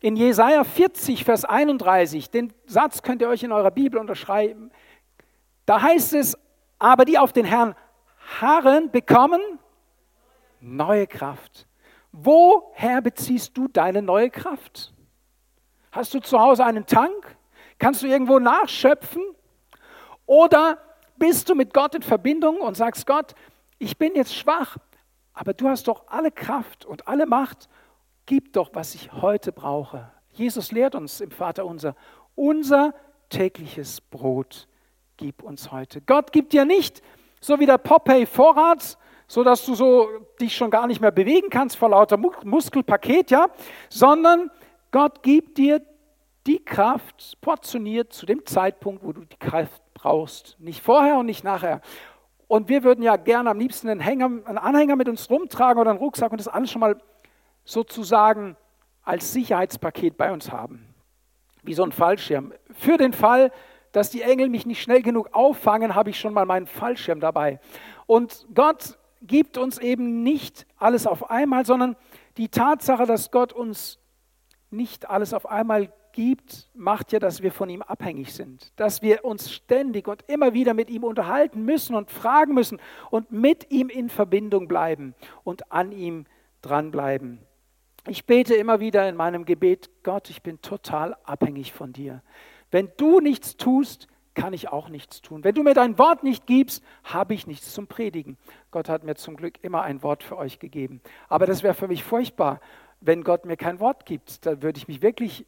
In 0.01 0.15
Jesaja 0.15 0.63
40, 0.63 1.25
Vers 1.25 1.43
31, 1.43 2.29
den 2.29 2.53
Satz 2.65 3.01
könnt 3.01 3.21
ihr 3.21 3.27
euch 3.27 3.43
in 3.43 3.51
eurer 3.51 3.71
Bibel 3.71 3.99
unterschreiben, 3.99 4.71
da 5.65 5.81
heißt 5.81 6.13
es, 6.13 6.37
aber 6.79 7.05
die 7.05 7.17
auf 7.17 7.33
den 7.33 7.45
Herrn 7.45 7.75
harren, 8.39 8.91
bekommen 8.91 9.41
neue 10.61 11.05
Kraft. 11.05 11.67
Woher 12.11 13.01
beziehst 13.01 13.57
du 13.57 13.67
deine 13.67 14.01
neue 14.01 14.29
Kraft? 14.29 14.93
Hast 15.91 16.13
du 16.13 16.19
zu 16.19 16.39
Hause 16.39 16.65
einen 16.65 16.85
Tank? 16.85 17.37
Kannst 17.77 18.01
du 18.01 18.07
irgendwo 18.07 18.39
nachschöpfen? 18.39 19.23
Oder 20.25 20.77
bist 21.17 21.49
du 21.49 21.55
mit 21.55 21.73
Gott 21.73 21.95
in 21.95 22.01
Verbindung 22.01 22.61
und 22.61 22.75
sagst, 22.75 23.05
Gott, 23.05 23.35
ich 23.77 23.97
bin 23.97 24.15
jetzt 24.15 24.35
schwach, 24.35 24.77
aber 25.33 25.53
du 25.53 25.67
hast 25.67 25.87
doch 25.87 26.07
alle 26.07 26.31
Kraft 26.31 26.85
und 26.85 27.07
alle 27.07 27.25
Macht. 27.25 27.69
Gib 28.29 28.53
doch, 28.53 28.69
was 28.73 28.93
ich 28.93 29.11
heute 29.11 29.51
brauche. 29.51 30.11
Jesus 30.33 30.71
lehrt 30.71 30.93
uns 30.93 31.19
im 31.19 31.31
Vater 31.31 31.65
unser, 31.65 31.95
unser 32.35 32.93
tägliches 33.29 34.01
Brot 34.01 34.67
gib 35.17 35.41
uns 35.41 35.71
heute. 35.71 35.99
Gott 36.01 36.31
gibt 36.31 36.53
dir 36.53 36.63
nicht 36.63 37.01
so 37.41 37.59
wie 37.59 37.65
der 37.65 37.79
Popeye 37.79 38.27
Vorrat, 38.27 38.99
so 39.27 39.43
dass 39.43 39.65
du 39.65 39.73
so 39.73 40.07
dich 40.39 40.55
schon 40.55 40.69
gar 40.69 40.85
nicht 40.85 41.01
mehr 41.01 41.09
bewegen 41.09 41.49
kannst 41.49 41.75
vor 41.75 41.89
lauter 41.89 42.17
Muskelpaket, 42.17 43.31
ja, 43.31 43.47
sondern 43.89 44.51
Gott 44.91 45.23
gibt 45.23 45.57
dir 45.57 45.81
die 46.45 46.63
Kraft 46.63 47.35
portioniert 47.41 48.13
zu 48.13 48.27
dem 48.27 48.45
Zeitpunkt, 48.45 49.03
wo 49.03 49.11
du 49.11 49.25
die 49.25 49.37
Kraft 49.37 49.81
brauchst, 49.95 50.55
nicht 50.59 50.83
vorher 50.83 51.17
und 51.17 51.25
nicht 51.25 51.43
nachher. 51.43 51.81
Und 52.47 52.69
wir 52.69 52.83
würden 52.83 53.01
ja 53.01 53.15
gerne 53.15 53.49
am 53.49 53.57
liebsten 53.57 53.89
einen, 53.89 53.99
Hänger, 53.99 54.25
einen 54.45 54.59
Anhänger 54.59 54.97
mit 54.97 55.09
uns 55.09 55.31
rumtragen 55.31 55.81
oder 55.81 55.89
einen 55.89 55.99
Rucksack 55.99 56.31
und 56.31 56.37
das 56.37 56.47
alles 56.47 56.69
schon 56.69 56.81
mal 56.81 56.95
sozusagen 57.69 58.57
als 59.03 59.31
Sicherheitspaket 59.31 60.17
bei 60.17 60.31
uns 60.31 60.51
haben. 60.51 60.93
Wie 61.61 61.73
so 61.73 61.83
ein 61.83 61.91
Fallschirm. 61.91 62.53
Für 62.71 62.97
den 62.97 63.13
Fall, 63.13 63.51
dass 63.91 64.09
die 64.09 64.21
Engel 64.21 64.49
mich 64.49 64.65
nicht 64.65 64.81
schnell 64.81 65.01
genug 65.01 65.29
auffangen, 65.33 65.95
habe 65.95 66.09
ich 66.09 66.19
schon 66.19 66.33
mal 66.33 66.45
meinen 66.45 66.67
Fallschirm 66.67 67.19
dabei. 67.19 67.59
Und 68.07 68.47
Gott 68.53 68.97
gibt 69.21 69.57
uns 69.57 69.77
eben 69.77 70.23
nicht 70.23 70.65
alles 70.77 71.05
auf 71.05 71.29
einmal, 71.29 71.65
sondern 71.65 71.95
die 72.37 72.49
Tatsache, 72.49 73.05
dass 73.05 73.31
Gott 73.31 73.53
uns 73.53 73.99
nicht 74.71 75.09
alles 75.09 75.33
auf 75.33 75.47
einmal 75.47 75.91
gibt, 76.13 76.69
macht 76.73 77.11
ja, 77.11 77.19
dass 77.19 77.43
wir 77.43 77.51
von 77.51 77.69
ihm 77.69 77.81
abhängig 77.81 78.33
sind, 78.33 78.71
dass 78.79 79.01
wir 79.01 79.25
uns 79.25 79.51
ständig 79.51 80.07
und 80.07 80.23
immer 80.27 80.53
wieder 80.53 80.73
mit 80.73 80.89
ihm 80.89 81.03
unterhalten 81.03 81.63
müssen 81.65 81.95
und 81.95 82.09
fragen 82.09 82.53
müssen 82.53 82.79
und 83.11 83.31
mit 83.31 83.71
ihm 83.71 83.89
in 83.89 84.09
Verbindung 84.09 84.67
bleiben 84.67 85.13
und 85.43 85.71
an 85.71 85.91
ihm 85.91 86.25
dranbleiben. 86.61 87.39
Ich 88.07 88.25
bete 88.25 88.55
immer 88.55 88.79
wieder 88.79 89.07
in 89.09 89.15
meinem 89.15 89.45
Gebet, 89.45 89.89
Gott, 90.03 90.29
ich 90.29 90.41
bin 90.41 90.61
total 90.61 91.15
abhängig 91.23 91.73
von 91.73 91.93
dir. 91.93 92.21
Wenn 92.71 92.89
du 92.97 93.19
nichts 93.19 93.57
tust, 93.57 94.07
kann 94.33 94.53
ich 94.53 94.69
auch 94.69 94.89
nichts 94.89 95.21
tun. 95.21 95.43
Wenn 95.43 95.55
du 95.55 95.63
mir 95.63 95.73
dein 95.73 95.97
Wort 95.97 96.23
nicht 96.23 96.45
gibst, 96.47 96.83
habe 97.03 97.33
ich 97.33 97.45
nichts 97.45 97.73
zum 97.73 97.87
Predigen. 97.87 98.37
Gott 98.71 98.87
hat 98.87 99.03
mir 99.03 99.15
zum 99.15 99.35
Glück 99.35 99.55
immer 99.63 99.81
ein 99.81 100.01
Wort 100.01 100.23
für 100.23 100.37
euch 100.37 100.59
gegeben. 100.59 101.01
Aber 101.27 101.45
das 101.45 101.61
wäre 101.61 101.73
für 101.73 101.87
mich 101.87 102.03
furchtbar, 102.03 102.61
wenn 103.01 103.23
Gott 103.23 103.45
mir 103.45 103.57
kein 103.57 103.79
Wort 103.79 104.05
gibt. 104.05 104.45
Da 104.45 104.61
würde 104.61 104.77
ich 104.77 104.87
mich 104.87 105.01
wirklich 105.01 105.45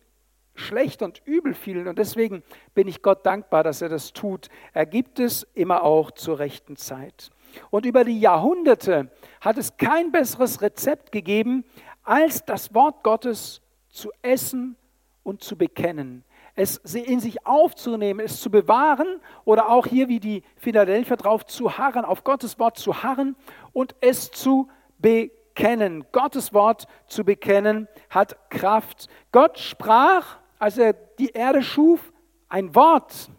schlecht 0.56 1.02
und 1.02 1.22
übel 1.26 1.54
fühlen. 1.54 1.88
Und 1.88 2.00
deswegen 2.00 2.44
bin 2.74 2.88
ich 2.88 3.02
Gott 3.02 3.26
dankbar, 3.26 3.64
dass 3.64 3.82
er 3.82 3.90
das 3.90 4.14
tut. 4.14 4.50
Er 4.74 4.86
gibt 4.86 5.20
es 5.20 5.48
immer 5.54 5.84
auch 5.84 6.12
zur 6.12 6.40
rechten 6.40 6.76
Zeit. 6.76 7.32
Und 7.70 7.86
über 7.86 8.04
die 8.04 8.20
Jahrhunderte 8.20 9.12
hat 9.42 9.58
es 9.58 9.78
kein 9.78 10.12
besseres 10.12 10.62
Rezept 10.62 11.12
gegeben, 11.12 11.66
als 12.04 12.46
das 12.46 12.74
Wort 12.74 13.04
Gottes 13.04 13.62
zu 13.90 14.12
essen 14.22 14.76
und 15.24 15.44
zu 15.44 15.58
bekennen. 15.58 16.24
Es 16.56 16.78
in 16.78 17.20
sich 17.20 17.46
aufzunehmen, 17.46 18.20
es 18.20 18.42
zu 18.42 18.52
bewahren 18.52 19.22
oder 19.46 19.70
auch 19.70 19.88
hier 19.88 20.10
wie 20.10 20.20
die 20.20 20.44
Philadelphia 20.58 21.16
drauf 21.16 21.46
zu 21.46 21.78
harren, 21.78 22.04
auf 22.04 22.24
Gottes 22.24 22.60
Wort 22.60 22.78
zu 22.78 23.04
harren 23.04 23.36
und 23.72 23.96
es 24.02 24.32
zu 24.32 24.70
bekennen. 25.00 26.06
Gottes 26.12 26.54
Wort 26.54 26.88
zu 27.08 27.24
bekennen 27.24 27.88
hat 28.10 28.50
Kraft. 28.50 29.08
Gott 29.32 29.60
sprach 29.60 30.42
als 30.62 30.78
er 30.78 30.94
die 30.94 31.30
Erde 31.30 31.64
schuf, 31.64 32.14
ein 32.48 32.76
Wort. 32.76 33.32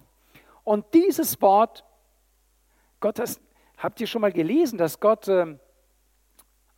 Und 0.64 0.92
dieses 0.92 1.40
Wort, 1.40 1.84
Gott, 2.98 3.22
habt 3.78 4.00
ihr 4.00 4.08
schon 4.08 4.22
mal 4.22 4.32
gelesen, 4.32 4.76
dass 4.76 4.98
Gott 4.98 5.28
äh, 5.28 5.56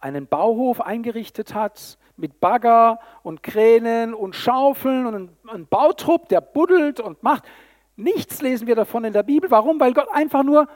einen 0.05 0.27
Bauhof 0.27 0.83
eingerichtet 0.83 1.55
hat 1.55 1.97
mit 2.17 2.39
Bagger 2.39 3.01
und 3.23 3.43
Kränen 3.43 4.13
und 4.13 4.37
Schaufeln 4.37 5.07
und 5.07 5.31
einen, 5.49 5.67
Bautrupp, 5.67 6.29
der 6.29 6.43
buddelt 6.43 7.01
und 7.01 7.23
macht. 7.23 7.45
Nichts 7.97 8.43
lesen 8.43 8.67
wir 8.67 8.77
davon 8.77 9.05
in 9.05 9.15
der 9.15 9.23
Bibel. 9.23 9.51
Warum? 9.51 9.81
Weil 9.81 9.95
Gott 9.95 10.09
einfach 10.13 10.43
nur 10.43 10.69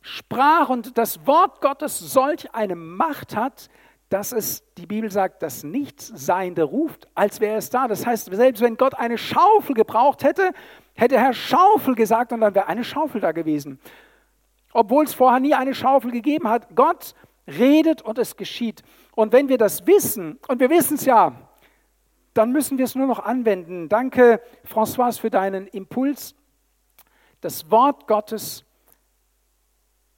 sprach 0.00 0.68
und 0.68 0.98
das 0.98 1.24
Wort 1.26 1.60
Gottes 1.60 1.98
solch 1.98 2.52
eine 2.52 2.74
Macht 2.74 3.36
hat, 3.36 3.70
dass 4.08 4.32
es, 4.32 4.64
die 4.76 4.86
Bibel 4.86 5.10
sagt, 5.10 5.42
das 5.42 5.62
Nichtsseiende 5.62 6.64
ruft, 6.64 7.08
als 7.14 7.40
wäre 7.40 7.56
es 7.56 7.70
da. 7.70 7.86
Das 7.86 8.04
heißt, 8.04 8.34
selbst 8.34 8.60
wenn 8.60 8.76
Gott 8.76 8.94
eine 8.94 9.18
Schaufel 9.18 9.74
gebraucht 9.74 10.24
hätte, 10.24 10.50
hätte 10.94 11.18
Herr 11.18 11.32
Schaufel 11.32 11.94
gesagt 11.94 12.32
und 12.32 12.40
dann 12.40 12.54
wäre 12.54 12.66
eine 12.66 12.84
Schaufel 12.84 13.20
da 13.20 13.30
gewesen. 13.30 13.78
Obwohl 14.72 15.04
es 15.04 15.14
vorher 15.14 15.38
nie 15.38 15.54
eine 15.54 15.74
Schaufel 15.74 16.10
gegeben 16.10 16.48
hat. 16.48 16.74
Gott 16.74 17.14
redet 17.46 18.02
und 18.02 18.18
es 18.18 18.36
geschieht. 18.36 18.82
Und 19.14 19.32
wenn 19.32 19.48
wir 19.48 19.58
das 19.58 19.86
wissen, 19.86 20.38
und 20.48 20.60
wir 20.60 20.70
wissen 20.70 20.94
es 20.94 21.04
ja, 21.04 21.32
dann 22.34 22.52
müssen 22.52 22.78
wir 22.78 22.84
es 22.84 22.94
nur 22.94 23.06
noch 23.06 23.20
anwenden. 23.20 23.88
Danke, 23.88 24.40
François, 24.66 25.18
für 25.18 25.30
deinen 25.30 25.66
Impuls. 25.68 26.34
Das 27.40 27.70
Wort 27.70 28.06
Gottes 28.06 28.64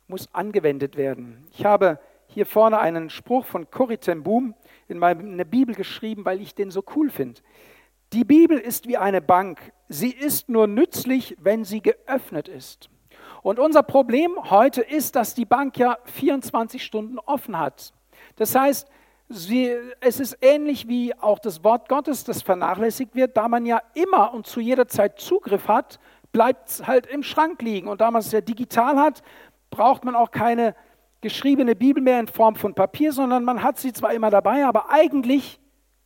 muss 0.08 0.32
angewendet 0.32 0.96
werden. 0.96 1.46
Ich 1.52 1.64
habe 1.64 1.98
hier 2.28 2.46
vorne 2.46 2.78
einen 2.78 3.10
Spruch 3.10 3.44
von 3.44 3.70
Corrie 3.70 3.98
ten 3.98 4.22
Boom 4.22 4.54
in 4.88 4.98
meine 4.98 5.44
Bibel 5.44 5.74
geschrieben, 5.74 6.24
weil 6.24 6.40
ich 6.40 6.54
den 6.54 6.70
so 6.70 6.84
cool 6.94 7.10
finde. 7.10 7.40
Die 8.12 8.24
Bibel 8.24 8.58
ist 8.58 8.86
wie 8.86 8.96
eine 8.96 9.20
Bank. 9.20 9.72
Sie 9.88 10.10
ist 10.10 10.48
nur 10.48 10.66
nützlich, 10.66 11.36
wenn 11.40 11.64
sie 11.64 11.82
geöffnet 11.82 12.48
ist. 12.48 12.88
Und 13.42 13.58
unser 13.58 13.82
Problem 13.82 14.50
heute 14.50 14.82
ist, 14.82 15.16
dass 15.16 15.34
die 15.34 15.44
Bank 15.44 15.78
ja 15.78 15.98
24 16.04 16.84
Stunden 16.84 17.18
offen 17.18 17.58
hat. 17.58 17.92
Das 18.36 18.54
heißt, 18.54 18.88
sie, 19.28 19.74
es 20.00 20.20
ist 20.20 20.38
ähnlich 20.40 20.88
wie 20.88 21.14
auch 21.14 21.38
das 21.38 21.64
Wort 21.64 21.88
Gottes, 21.88 22.24
das 22.24 22.42
vernachlässigt 22.42 23.14
wird, 23.14 23.36
da 23.36 23.48
man 23.48 23.66
ja 23.66 23.80
immer 23.94 24.32
und 24.32 24.46
zu 24.46 24.60
jeder 24.60 24.88
Zeit 24.88 25.18
Zugriff 25.18 25.68
hat, 25.68 25.98
bleibt 26.32 26.68
es 26.68 26.86
halt 26.86 27.06
im 27.06 27.22
Schrank 27.22 27.62
liegen. 27.62 27.88
Und 27.88 28.00
da 28.00 28.10
man 28.10 28.20
es 28.20 28.32
ja 28.32 28.40
digital 28.40 28.96
hat, 28.96 29.22
braucht 29.70 30.04
man 30.04 30.14
auch 30.14 30.30
keine 30.30 30.74
geschriebene 31.20 31.74
Bibel 31.74 32.02
mehr 32.02 32.20
in 32.20 32.28
Form 32.28 32.56
von 32.56 32.74
Papier, 32.74 33.12
sondern 33.12 33.44
man 33.44 33.62
hat 33.62 33.78
sie 33.78 33.92
zwar 33.92 34.12
immer 34.12 34.30
dabei, 34.30 34.64
aber 34.64 34.90
eigentlich 34.90 35.58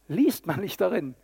liest 0.09 0.47
man 0.47 0.61
nicht 0.61 0.81
darin. 0.81 1.15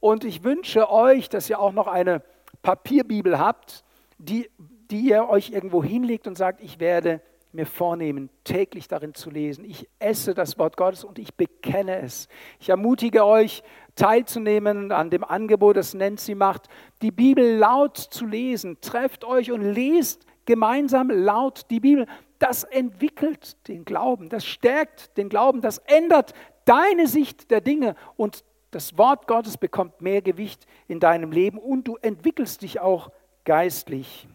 Und 0.00 0.24
ich 0.24 0.44
wünsche 0.44 0.90
euch, 0.90 1.28
dass 1.28 1.50
ihr 1.50 1.60
auch 1.60 1.72
noch 1.72 1.86
eine 1.86 2.22
Papierbibel 2.62 3.38
habt, 3.38 3.84
die, 4.18 4.50
die 4.90 5.00
ihr 5.00 5.28
euch 5.28 5.50
irgendwo 5.50 5.82
hinlegt 5.82 6.26
und 6.26 6.36
sagt, 6.36 6.60
ich 6.62 6.80
werde 6.80 7.20
mir 7.52 7.66
vornehmen, 7.66 8.28
täglich 8.44 8.88
darin 8.88 9.14
zu 9.14 9.30
lesen. 9.30 9.64
Ich 9.64 9.88
esse 9.98 10.34
das 10.34 10.58
Wort 10.58 10.76
Gottes 10.76 11.04
und 11.04 11.18
ich 11.18 11.34
bekenne 11.34 12.00
es. 12.00 12.28
Ich 12.60 12.68
ermutige 12.68 13.24
euch, 13.24 13.62
teilzunehmen 13.96 14.92
an 14.92 15.10
dem 15.10 15.24
Angebot, 15.24 15.76
das 15.76 15.94
Nancy 15.94 16.34
macht, 16.34 16.68
die 17.00 17.10
Bibel 17.10 17.56
laut 17.56 17.96
zu 17.96 18.26
lesen. 18.26 18.78
Trefft 18.80 19.24
euch 19.24 19.50
und 19.50 19.62
lest 19.62 20.26
gemeinsam 20.44 21.10
laut 21.10 21.66
die 21.70 21.80
Bibel 21.80 22.06
das 22.38 22.64
entwickelt 22.64 23.56
den 23.68 23.84
Glauben, 23.84 24.28
das 24.28 24.46
stärkt 24.46 25.16
den 25.16 25.28
Glauben, 25.28 25.60
das 25.60 25.78
ändert 25.78 26.34
deine 26.64 27.06
Sicht 27.06 27.50
der 27.50 27.60
Dinge 27.60 27.96
und 28.16 28.44
das 28.70 28.98
Wort 28.98 29.26
Gottes 29.26 29.56
bekommt 29.56 30.02
mehr 30.02 30.22
Gewicht 30.22 30.66
in 30.86 31.00
deinem 31.00 31.32
Leben 31.32 31.58
und 31.58 31.88
du 31.88 31.96
entwickelst 31.96 32.62
dich 32.62 32.80
auch 32.80 33.10
geistlich. 33.44 34.28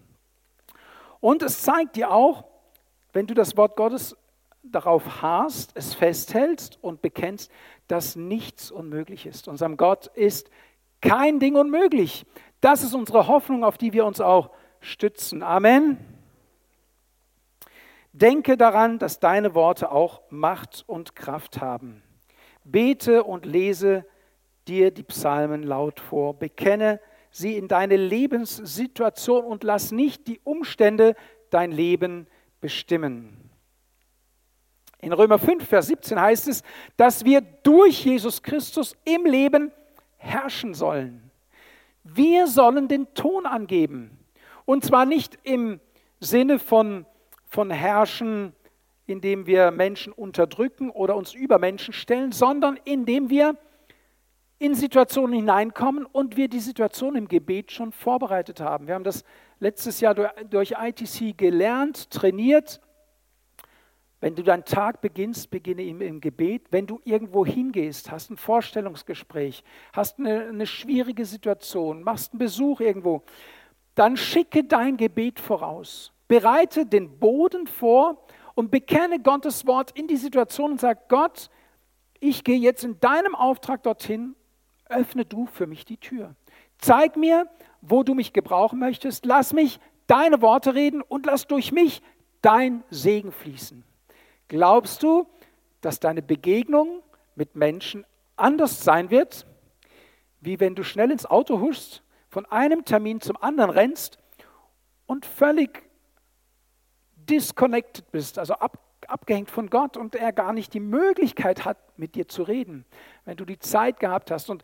Und 1.24 1.42
es 1.42 1.62
zeigt 1.62 1.96
dir 1.96 2.12
auch, 2.12 2.44
wenn 3.13 3.27
du 3.27 3.34
das 3.34 3.56
Wort 3.56 3.77
Gottes 3.77 4.18
darauf 4.62 5.22
harrst, 5.22 5.72
es 5.74 5.94
festhältst 5.94 6.77
und 6.82 7.01
bekennst, 7.01 7.50
dass 7.88 8.18
nichts 8.18 8.72
unmöglich 8.72 9.25
ist. 9.25 9.48
Unserem 9.48 9.77
Gott 9.77 10.08
ist 10.08 10.50
kein 11.00 11.39
Ding 11.39 11.56
unmöglich. 11.56 12.25
Das 12.60 12.84
ist 12.84 12.94
unsere 12.94 13.30
Hoffnung, 13.30 13.63
auf 13.63 13.77
die 13.77 13.94
wir 13.94 14.06
uns 14.06 14.20
auch 14.20 14.50
stützen. 14.82 15.44
Amen. 15.44 15.98
Denke 18.12 18.58
daran, 18.58 19.00
dass 19.00 19.22
deine 19.22 19.56
Worte 19.56 19.94
auch 19.94 20.24
Macht 20.30 20.84
und 20.88 21.15
Kraft 21.15 21.62
haben. 21.62 22.03
Bete 22.65 23.24
und 23.24 23.46
lese 23.46 24.06
dir 24.68 24.92
die 24.92 25.03
Psalmen 25.03 25.63
laut 25.63 26.01
vor. 26.01 26.34
Bekenne 26.38 27.00
sie 27.33 27.57
in 27.57 27.67
deine 27.67 27.97
Lebenssituation 27.97 29.43
und 29.43 29.65
lass 29.65 29.91
nicht 29.91 30.27
die 30.27 30.39
Umstände 30.45 31.15
dein 31.49 31.73
Leben 31.73 32.27
bestimmen. 32.61 33.49
In 35.01 35.11
Römer 35.11 35.37
5, 35.37 35.67
Vers 35.67 35.87
17 35.87 36.17
heißt 36.17 36.47
es, 36.47 36.63
dass 36.95 37.25
wir 37.25 37.41
durch 37.41 38.05
Jesus 38.05 38.41
Christus 38.41 38.95
im 39.03 39.25
Leben 39.25 39.73
herrschen 40.15 40.73
sollen. 40.73 41.29
Wir 42.05 42.47
sollen 42.47 42.87
den 42.87 43.13
Ton 43.13 43.45
angeben. 43.45 44.17
Und 44.63 44.85
zwar 44.85 45.05
nicht 45.05 45.37
im 45.43 45.81
Sinne 46.21 46.57
von 46.59 47.05
von 47.53 47.69
Herrschen, 47.69 48.51
indem 49.05 49.45
wir 49.45 49.69
Menschen 49.69 50.11
unterdrücken 50.11 50.89
oder 50.89 51.15
uns 51.15 51.35
über 51.35 51.59
Menschen 51.59 51.93
stellen, 51.93 52.31
sondern 52.31 52.79
indem 52.83 53.29
wir 53.29 53.57
in 54.63 54.75
Situationen 54.75 55.36
hineinkommen 55.36 56.05
und 56.05 56.38
wir 56.38 56.48
die 56.48 56.62
Situation 56.62 57.17
im 57.17 57.27
Gebet 57.27 57.74
schon 57.74 57.91
vorbereitet 57.91 58.62
haben. 58.62 58.88
Wir 58.88 58.96
haben 58.96 59.03
das 59.03 59.25
letztes 59.60 60.00
Jahr 60.00 60.15
durch 60.15 60.75
ITC 60.79 61.38
gelernt, 61.38 62.10
trainiert. 62.10 62.79
Wenn 64.22 64.36
du 64.36 64.41
deinen 64.41 64.63
Tag 64.63 65.01
beginnst, 65.01 65.51
beginne 65.51 65.82
ihm 65.82 66.00
im 66.00 66.22
Gebet. 66.22 66.67
Wenn 66.72 66.88
du 66.88 67.01
irgendwo 67.03 67.46
hingehst, 67.46 68.10
hast 68.10 68.29
ein 68.29 68.38
Vorstellungsgespräch, 68.38 69.65
hast 69.91 70.17
eine, 70.17 70.46
eine 70.46 70.65
schwierige 70.65 71.25
Situation, 71.25 72.01
machst 72.01 72.32
einen 72.32 72.39
Besuch 72.39 72.79
irgendwo, 72.79 73.24
dann 73.96 74.15
schicke 74.15 74.63
dein 74.63 74.96
Gebet 74.96 75.41
voraus. 75.41 76.13
Bereite 76.29 76.86
den 76.86 77.20
Boden 77.20 77.67
vor 77.67 78.25
und 78.55 78.72
bekenne 78.72 79.20
Gottes 79.20 79.67
Wort 79.67 79.91
in 79.91 80.08
die 80.08 80.15
Situation 80.15 80.72
und 80.72 80.79
sag, 80.79 81.10
Gott, 81.10 81.50
ich 82.22 82.46
gehe 82.46 82.60
jetzt 82.60 82.86
in 82.86 82.98
deinem 83.01 83.36
Auftrag 83.36 83.84
dorthin, 83.84 84.38
öffne 84.95 85.25
du 85.25 85.45
für 85.45 85.67
mich 85.67 85.85
die 85.85 85.97
Tür. 85.97 86.35
Zeig 86.77 87.15
mir, 87.15 87.47
wo 87.81 88.03
du 88.03 88.13
mich 88.13 88.33
gebrauchen 88.33 88.79
möchtest. 88.79 89.25
Lass 89.25 89.53
mich 89.53 89.79
deine 90.07 90.41
Worte 90.41 90.75
reden 90.75 91.01
und 91.01 91.25
lass 91.25 91.47
durch 91.47 91.71
mich 91.71 92.01
dein 92.41 92.83
Segen 92.89 93.31
fließen. 93.31 93.83
Glaubst 94.47 95.03
du, 95.03 95.27
dass 95.81 96.00
deine 96.00 96.21
Begegnung 96.21 97.01
mit 97.35 97.55
Menschen 97.55 98.05
anders 98.35 98.83
sein 98.83 99.09
wird, 99.09 99.45
wie 100.41 100.59
wenn 100.59 100.75
du 100.75 100.83
schnell 100.83 101.12
ins 101.12 101.25
Auto 101.25 101.59
huschst, 101.59 102.03
von 102.29 102.45
einem 102.47 102.83
Termin 102.83 103.21
zum 103.21 103.38
anderen 103.41 103.69
rennst 103.69 104.17
und 105.05 105.25
völlig 105.25 105.83
disconnected 107.15 108.12
bist, 108.12 108.39
also 108.39 108.55
ab, 108.55 108.79
abgehängt 109.07 109.51
von 109.51 109.69
Gott 109.69 109.97
und 109.97 110.15
er 110.15 110.33
gar 110.33 110.53
nicht 110.53 110.73
die 110.73 110.79
Möglichkeit 110.79 111.65
hat, 111.65 111.77
mit 111.97 112.15
dir 112.15 112.27
zu 112.27 112.43
reden, 112.43 112.85
wenn 113.25 113.38
du 113.38 113.45
die 113.45 113.59
Zeit 113.59 114.00
gehabt 114.00 114.31
hast. 114.31 114.50
Und 114.50 114.63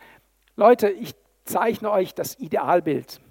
Leute, 0.60 0.90
ich 0.90 1.16
zeichne 1.46 1.90
euch 1.90 2.14
das 2.14 2.38
Idealbild. 2.38 3.22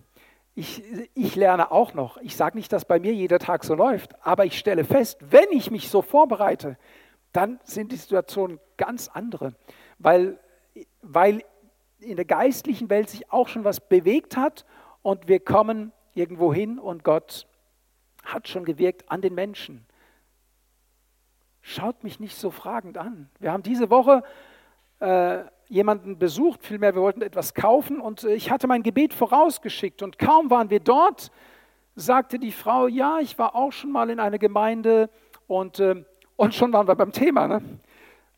Ich, 0.55 0.83
ich 1.15 1.37
lerne 1.37 1.71
auch 1.71 1.93
noch. 1.93 2.17
Ich 2.23 2.35
sage 2.35 2.57
nicht, 2.57 2.73
dass 2.73 2.87
bei 2.87 2.99
mir 2.99 3.13
jeder 3.13 3.39
Tag 3.39 3.65
so 3.65 3.75
läuft, 3.75 4.15
aber 4.25 4.47
ich 4.47 4.59
stelle 4.59 4.83
fest, 4.83 5.19
wenn 5.29 5.53
ich 5.53 5.71
mich 5.71 5.91
so 5.91 6.01
vorbereite, 6.01 6.79
dann 7.35 7.61
sind 7.65 7.93
die 7.93 7.97
Situationen 7.97 8.59
ganz 8.79 9.09
andere, 9.09 9.53
weil, 9.99 10.41
weil 11.03 11.45
in 11.99 12.17
der 12.17 12.25
geistlichen 12.25 12.89
Welt 12.89 13.11
sich 13.11 13.31
auch 13.31 13.49
schon 13.49 13.63
was 13.63 13.79
bewegt 13.79 14.39
hat 14.39 14.65
und 15.03 15.29
wir 15.29 15.41
kommen 15.41 15.93
irgendwo 16.15 16.55
hin 16.55 16.79
und 16.79 17.05
Gott 17.05 17.47
hat 18.25 18.49
schon 18.49 18.65
gewirkt 18.65 19.11
an 19.11 19.21
den 19.21 19.35
Menschen. 19.35 19.87
Schaut 21.61 22.05
mich 22.05 22.21
nicht 22.21 22.39
so 22.39 22.51
fragend 22.51 22.97
an. 22.97 23.29
Wir 23.39 23.53
haben 23.53 23.63
diese 23.63 23.91
Woche 23.91 24.23
äh, 25.01 25.45
jemanden 25.69 26.19
besucht, 26.19 26.65
vielmehr 26.65 26.95
wir 26.95 27.03
wollten 27.03 27.23
etwas 27.23 27.55
kaufen 27.55 28.01
und 28.01 28.25
äh, 28.25 28.35
ich 28.35 28.51
hatte 28.51 28.67
mein 28.67 28.83
Gebet 28.83 29.15
vorausgeschickt 29.15 30.03
und 30.03 30.19
kaum 30.19 30.51
waren 30.51 30.71
wir 30.71 30.81
dort, 30.81 31.31
sagte 31.95 32.39
die 32.39 32.53
Frau, 32.53 32.87
ja, 32.87 33.19
ich 33.21 33.39
war 33.39 33.55
auch 33.55 33.73
schon 33.73 33.93
mal 33.93 34.11
in 34.11 34.21
einer 34.21 34.39
Gemeinde 34.39 35.11
und, 35.47 35.81
äh, 35.81 36.05
und 36.37 36.55
schon 36.55 36.73
waren 36.73 36.89
wir 36.89 36.95
beim 36.95 37.13
Thema. 37.13 37.47
Ne? 37.47 37.63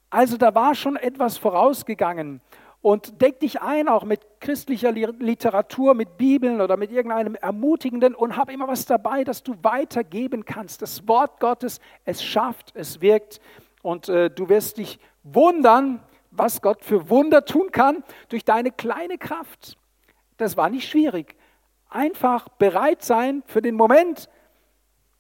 Also 0.08 0.36
da 0.36 0.54
war 0.54 0.74
schon 0.74 0.96
etwas 0.96 1.38
vorausgegangen 1.38 2.40
und 2.82 3.20
deck 3.20 3.38
dich 3.40 3.60
ein 3.60 3.88
auch 3.88 4.04
mit 4.04 4.20
christlicher 4.40 4.90
Literatur, 4.90 5.94
mit 5.94 6.16
Bibeln 6.16 6.60
oder 6.60 6.76
mit 6.76 6.90
irgendeinem 6.90 7.34
ermutigenden 7.34 8.14
und 8.14 8.36
hab 8.36 8.50
immer 8.50 8.66
was 8.66 8.86
dabei, 8.86 9.22
dass 9.22 9.42
du 9.42 9.54
weitergeben 9.62 10.44
kannst. 10.44 10.82
Das 10.82 11.06
Wort 11.06 11.38
Gottes, 11.40 11.80
es 12.04 12.24
schafft, 12.24 12.72
es 12.74 13.00
wirkt 13.00 13.40
und 13.82 14.08
äh, 14.08 14.30
du 14.30 14.48
wirst 14.48 14.78
dich 14.78 14.98
wundern, 15.22 16.00
was 16.30 16.62
Gott 16.62 16.84
für 16.84 17.08
Wunder 17.08 17.44
tun 17.44 17.70
kann 17.72 18.04
durch 18.28 18.44
deine 18.44 18.70
kleine 18.70 19.18
Kraft. 19.18 19.76
Das 20.36 20.56
war 20.56 20.70
nicht 20.70 20.88
schwierig. 20.88 21.36
Einfach 21.88 22.48
bereit 22.48 23.02
sein 23.02 23.42
für 23.46 23.62
den 23.62 23.74
Moment, 23.74 24.28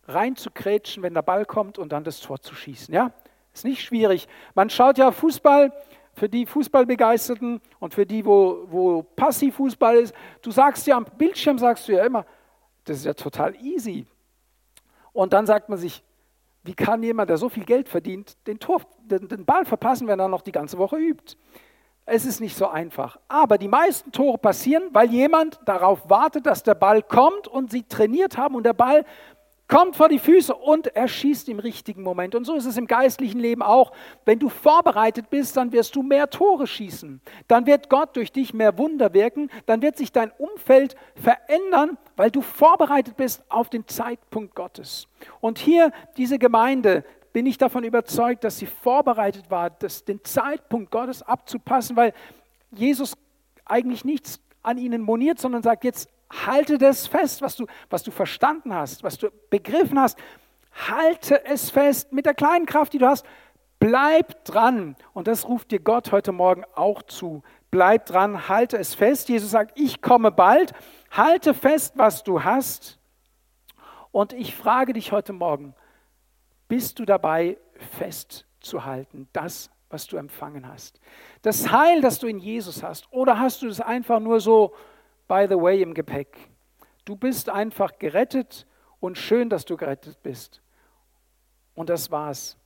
reinzukrätschen, 0.06 1.02
wenn 1.02 1.14
der 1.14 1.22
Ball 1.22 1.44
kommt 1.44 1.78
und 1.78 1.92
dann 1.92 2.04
das 2.04 2.20
Tor 2.20 2.40
zu 2.40 2.54
schießen. 2.54 2.94
Ja, 2.94 3.12
ist 3.52 3.64
nicht 3.64 3.82
schwierig. 3.82 4.28
Man 4.54 4.70
schaut 4.70 4.98
ja 4.98 5.10
Fußball 5.10 5.72
für 6.14 6.28
die 6.28 6.46
Fußballbegeisterten 6.46 7.60
und 7.78 7.94
für 7.94 8.06
die, 8.06 8.24
wo, 8.24 8.66
wo 8.68 9.02
Passivfußball 9.02 9.96
ist. 9.96 10.14
Du 10.42 10.50
sagst 10.50 10.86
ja 10.86 10.96
am 10.96 11.06
Bildschirm, 11.16 11.58
sagst 11.58 11.88
du 11.88 11.92
ja 11.92 12.04
immer, 12.04 12.26
das 12.84 12.98
ist 12.98 13.04
ja 13.04 13.14
total 13.14 13.54
easy. 13.56 14.06
Und 15.12 15.32
dann 15.32 15.46
sagt 15.46 15.68
man 15.68 15.78
sich, 15.78 16.02
wie 16.62 16.74
kann 16.74 17.02
jemand, 17.02 17.30
der 17.30 17.38
so 17.38 17.48
viel 17.48 17.64
Geld 17.64 17.88
verdient, 17.88 18.36
den, 18.46 18.58
Tor, 18.58 18.82
den, 19.02 19.28
den 19.28 19.44
Ball 19.44 19.64
verpassen, 19.64 20.06
wenn 20.06 20.20
er 20.20 20.28
noch 20.28 20.42
die 20.42 20.52
ganze 20.52 20.78
Woche 20.78 20.96
übt? 20.96 21.36
Es 22.06 22.24
ist 22.24 22.40
nicht 22.40 22.56
so 22.56 22.66
einfach. 22.66 23.18
Aber 23.28 23.56
die 23.56 23.68
meisten 23.68 24.10
Tore 24.10 24.36
passieren, 24.36 24.88
weil 24.92 25.10
jemand 25.10 25.60
darauf 25.64 26.10
wartet, 26.10 26.44
dass 26.44 26.62
der 26.62 26.74
Ball 26.74 27.02
kommt 27.02 27.46
und 27.46 27.70
sie 27.70 27.84
trainiert 27.84 28.36
haben 28.36 28.56
und 28.56 28.64
der 28.64 28.72
Ball 28.72 29.04
kommt 29.70 29.96
vor 29.96 30.08
die 30.08 30.18
Füße 30.18 30.54
und 30.54 30.88
er 30.88 31.08
schießt 31.08 31.48
im 31.48 31.60
richtigen 31.60 32.02
Moment. 32.02 32.34
Und 32.34 32.44
so 32.44 32.54
ist 32.56 32.66
es 32.66 32.76
im 32.76 32.86
geistlichen 32.86 33.38
Leben 33.38 33.62
auch. 33.62 33.92
Wenn 34.24 34.38
du 34.38 34.48
vorbereitet 34.48 35.30
bist, 35.30 35.56
dann 35.56 35.72
wirst 35.72 35.94
du 35.94 36.02
mehr 36.02 36.28
Tore 36.28 36.66
schießen. 36.66 37.20
Dann 37.46 37.66
wird 37.66 37.88
Gott 37.88 38.16
durch 38.16 38.32
dich 38.32 38.52
mehr 38.52 38.76
Wunder 38.76 39.14
wirken. 39.14 39.48
Dann 39.66 39.80
wird 39.80 39.96
sich 39.96 40.10
dein 40.10 40.32
Umfeld 40.32 40.96
verändern, 41.14 41.96
weil 42.16 42.30
du 42.30 42.42
vorbereitet 42.42 43.16
bist 43.16 43.44
auf 43.48 43.70
den 43.70 43.86
Zeitpunkt 43.86 44.54
Gottes. 44.56 45.06
Und 45.40 45.58
hier 45.58 45.92
diese 46.16 46.38
Gemeinde, 46.38 47.04
bin 47.32 47.46
ich 47.46 47.58
davon 47.58 47.84
überzeugt, 47.84 48.42
dass 48.42 48.58
sie 48.58 48.66
vorbereitet 48.66 49.50
war, 49.50 49.70
das, 49.70 50.04
den 50.04 50.22
Zeitpunkt 50.24 50.90
Gottes 50.90 51.22
abzupassen, 51.22 51.94
weil 51.94 52.12
Jesus 52.72 53.16
eigentlich 53.64 54.04
nichts 54.04 54.40
an 54.62 54.78
ihnen 54.78 55.02
moniert, 55.02 55.38
sondern 55.38 55.62
sagt, 55.62 55.84
jetzt 55.84 56.08
halte 56.30 56.78
das 56.78 57.06
fest, 57.06 57.42
was 57.42 57.56
du, 57.56 57.66
was 57.88 58.02
du 58.02 58.10
verstanden 58.10 58.74
hast, 58.74 59.02
was 59.02 59.18
du 59.18 59.30
begriffen 59.50 59.98
hast. 59.98 60.18
Halte 60.88 61.44
es 61.44 61.70
fest 61.70 62.12
mit 62.12 62.26
der 62.26 62.34
kleinen 62.34 62.66
Kraft, 62.66 62.92
die 62.92 62.98
du 62.98 63.06
hast. 63.06 63.26
Bleib 63.78 64.44
dran. 64.44 64.94
Und 65.12 65.26
das 65.26 65.48
ruft 65.48 65.70
dir 65.70 65.80
Gott 65.80 66.12
heute 66.12 66.32
Morgen 66.32 66.64
auch 66.74 67.02
zu. 67.02 67.42
Bleib 67.70 68.06
dran, 68.06 68.48
halte 68.48 68.76
es 68.76 68.94
fest. 68.94 69.28
Jesus 69.28 69.50
sagt, 69.50 69.78
ich 69.78 70.02
komme 70.02 70.30
bald. 70.30 70.72
Halte 71.10 71.54
fest, 71.54 71.94
was 71.96 72.22
du 72.22 72.44
hast. 72.44 72.98
Und 74.12 74.32
ich 74.32 74.54
frage 74.54 74.92
dich 74.92 75.12
heute 75.12 75.32
Morgen, 75.32 75.74
bist 76.68 76.98
du 76.98 77.04
dabei 77.04 77.58
festzuhalten, 77.98 79.28
das, 79.32 79.70
was 79.88 80.06
du 80.06 80.16
empfangen 80.16 80.68
hast? 80.68 81.00
Das 81.42 81.70
Heil, 81.72 82.00
das 82.00 82.18
du 82.18 82.26
in 82.26 82.38
Jesus 82.38 82.82
hast. 82.82 83.12
Oder 83.12 83.38
hast 83.38 83.62
du 83.62 83.68
es 83.68 83.80
einfach 83.80 84.20
nur 84.20 84.40
so 84.40 84.74
by 85.30 85.46
the 85.48 85.54
way 85.54 85.80
im 85.80 85.94
Gepäck. 85.94 86.36
Du 87.04 87.14
bist 87.14 87.48
einfach 87.48 87.98
gerettet 88.00 88.66
und 88.98 89.16
schön, 89.16 89.48
dass 89.48 89.64
du 89.64 89.76
gerettet 89.76 90.20
bist. 90.24 90.60
Und 91.74 91.88
das 91.88 92.10
war's. 92.10 92.58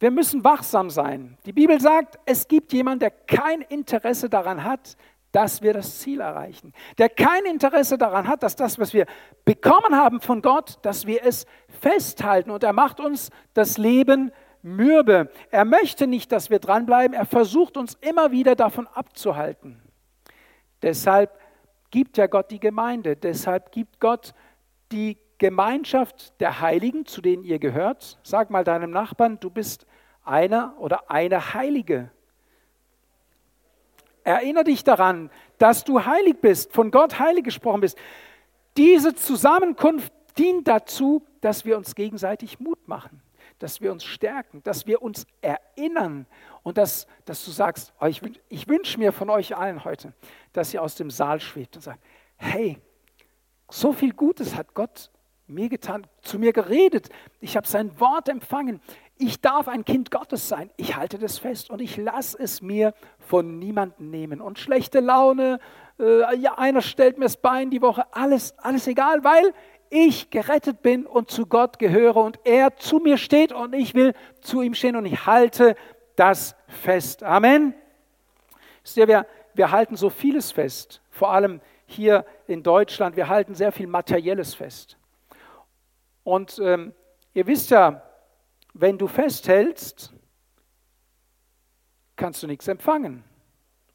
Wir 0.00 0.10
müssen 0.10 0.42
wachsam 0.42 0.90
sein. 0.90 1.38
Die 1.46 1.52
Bibel 1.52 1.80
sagt, 1.80 2.18
es 2.24 2.48
gibt 2.48 2.72
jemanden, 2.72 3.00
der 3.00 3.10
kein 3.12 3.60
Interesse 3.62 4.28
daran 4.28 4.64
hat, 4.64 4.96
dass 5.30 5.62
wir 5.62 5.72
das 5.74 6.00
Ziel 6.00 6.20
erreichen. 6.20 6.72
Der 6.98 7.08
kein 7.08 7.44
Interesse 7.44 7.96
daran 7.96 8.26
hat, 8.26 8.42
dass 8.42 8.56
das, 8.56 8.76
was 8.80 8.92
wir 8.92 9.06
bekommen 9.44 9.94
haben 9.94 10.20
von 10.20 10.42
Gott, 10.42 10.78
dass 10.82 11.06
wir 11.06 11.24
es 11.24 11.46
festhalten. 11.68 12.50
Und 12.50 12.64
er 12.64 12.72
macht 12.72 12.98
uns 12.98 13.30
das 13.54 13.78
Leben 13.78 14.32
mürbe. 14.62 15.30
Er 15.52 15.64
möchte 15.64 16.08
nicht, 16.08 16.32
dass 16.32 16.50
wir 16.50 16.58
dranbleiben. 16.58 17.14
Er 17.16 17.26
versucht 17.26 17.76
uns 17.76 17.96
immer 18.00 18.32
wieder 18.32 18.56
davon 18.56 18.88
abzuhalten. 18.88 19.80
Deshalb 20.82 21.38
gibt 21.90 22.16
ja 22.16 22.26
Gott 22.26 22.50
die 22.50 22.60
Gemeinde, 22.60 23.16
deshalb 23.16 23.72
gibt 23.72 24.00
Gott 24.00 24.34
die 24.92 25.18
Gemeinschaft 25.38 26.38
der 26.40 26.60
Heiligen, 26.60 27.06
zu 27.06 27.20
denen 27.20 27.44
ihr 27.44 27.58
gehört. 27.58 28.18
Sag 28.22 28.50
mal 28.50 28.64
deinem 28.64 28.90
Nachbarn, 28.90 29.40
du 29.40 29.50
bist 29.50 29.86
einer 30.24 30.74
oder 30.78 31.10
eine 31.10 31.54
Heilige. 31.54 32.10
Erinnere 34.22 34.64
dich 34.64 34.84
daran, 34.84 35.30
dass 35.58 35.84
du 35.84 36.04
heilig 36.04 36.36
bist, 36.40 36.72
von 36.72 36.90
Gott 36.90 37.18
heilig 37.18 37.44
gesprochen 37.44 37.80
bist. 37.80 37.98
Diese 38.76 39.14
Zusammenkunft 39.14 40.12
dient 40.38 40.68
dazu, 40.68 41.24
dass 41.40 41.64
wir 41.64 41.76
uns 41.76 41.94
gegenseitig 41.94 42.60
Mut 42.60 42.86
machen 42.86 43.22
dass 43.60 43.80
wir 43.80 43.92
uns 43.92 44.04
stärken, 44.04 44.62
dass 44.64 44.86
wir 44.86 45.00
uns 45.02 45.26
erinnern 45.40 46.26
und 46.62 46.76
dass, 46.76 47.06
dass 47.24 47.44
du 47.44 47.52
sagst, 47.52 47.92
oh, 48.00 48.06
ich, 48.06 48.20
ich 48.48 48.66
wünsche 48.66 48.98
mir 48.98 49.12
von 49.12 49.30
euch 49.30 49.56
allen 49.56 49.84
heute, 49.84 50.12
dass 50.52 50.74
ihr 50.74 50.82
aus 50.82 50.96
dem 50.96 51.10
Saal 51.10 51.40
schwebt 51.40 51.76
und 51.76 51.82
sagt, 51.82 52.02
hey, 52.36 52.78
so 53.70 53.92
viel 53.92 54.12
Gutes 54.12 54.56
hat 54.56 54.74
Gott 54.74 55.10
mir 55.46 55.68
getan, 55.68 56.06
zu 56.22 56.38
mir 56.38 56.52
geredet. 56.52 57.10
Ich 57.40 57.56
habe 57.56 57.66
sein 57.66 57.98
Wort 58.00 58.28
empfangen. 58.28 58.80
Ich 59.18 59.40
darf 59.40 59.68
ein 59.68 59.84
Kind 59.84 60.10
Gottes 60.10 60.48
sein. 60.48 60.70
Ich 60.76 60.96
halte 60.96 61.18
das 61.18 61.38
fest 61.38 61.70
und 61.70 61.80
ich 61.80 61.96
lasse 61.96 62.38
es 62.38 62.62
mir 62.62 62.94
von 63.18 63.58
niemandem 63.58 64.10
nehmen. 64.10 64.40
Und 64.40 64.58
schlechte 64.58 65.00
Laune, 65.00 65.58
äh, 65.98 66.36
ja, 66.36 66.56
einer 66.56 66.80
stellt 66.80 67.18
mir 67.18 67.26
das 67.26 67.36
Bein 67.36 67.70
die 67.70 67.82
Woche, 67.82 68.06
alles, 68.12 68.58
alles 68.58 68.86
egal, 68.86 69.22
weil 69.22 69.52
ich 69.90 70.30
gerettet 70.30 70.82
bin 70.82 71.04
und 71.04 71.30
zu 71.30 71.46
Gott 71.46 71.78
gehöre 71.78 72.16
und 72.16 72.38
er 72.44 72.76
zu 72.76 72.98
mir 72.98 73.18
steht 73.18 73.52
und 73.52 73.74
ich 73.74 73.94
will 73.94 74.14
zu 74.40 74.62
ihm 74.62 74.74
stehen 74.74 74.96
und 74.96 75.04
ich 75.04 75.26
halte 75.26 75.74
das 76.16 76.54
fest. 76.68 77.22
Amen. 77.24 77.74
Wir, 78.94 79.26
wir 79.54 79.70
halten 79.70 79.96
so 79.96 80.08
vieles 80.08 80.52
fest, 80.52 81.02
vor 81.10 81.32
allem 81.32 81.60
hier 81.86 82.24
in 82.46 82.62
Deutschland. 82.62 83.16
Wir 83.16 83.28
halten 83.28 83.54
sehr 83.54 83.72
viel 83.72 83.88
Materielles 83.88 84.54
fest. 84.54 84.96
Und 86.22 86.58
ähm, 86.62 86.94
ihr 87.34 87.46
wisst 87.46 87.70
ja, 87.70 88.02
wenn 88.74 88.96
du 88.96 89.08
festhältst, 89.08 90.12
kannst 92.14 92.42
du 92.42 92.46
nichts 92.46 92.68
empfangen, 92.68 93.24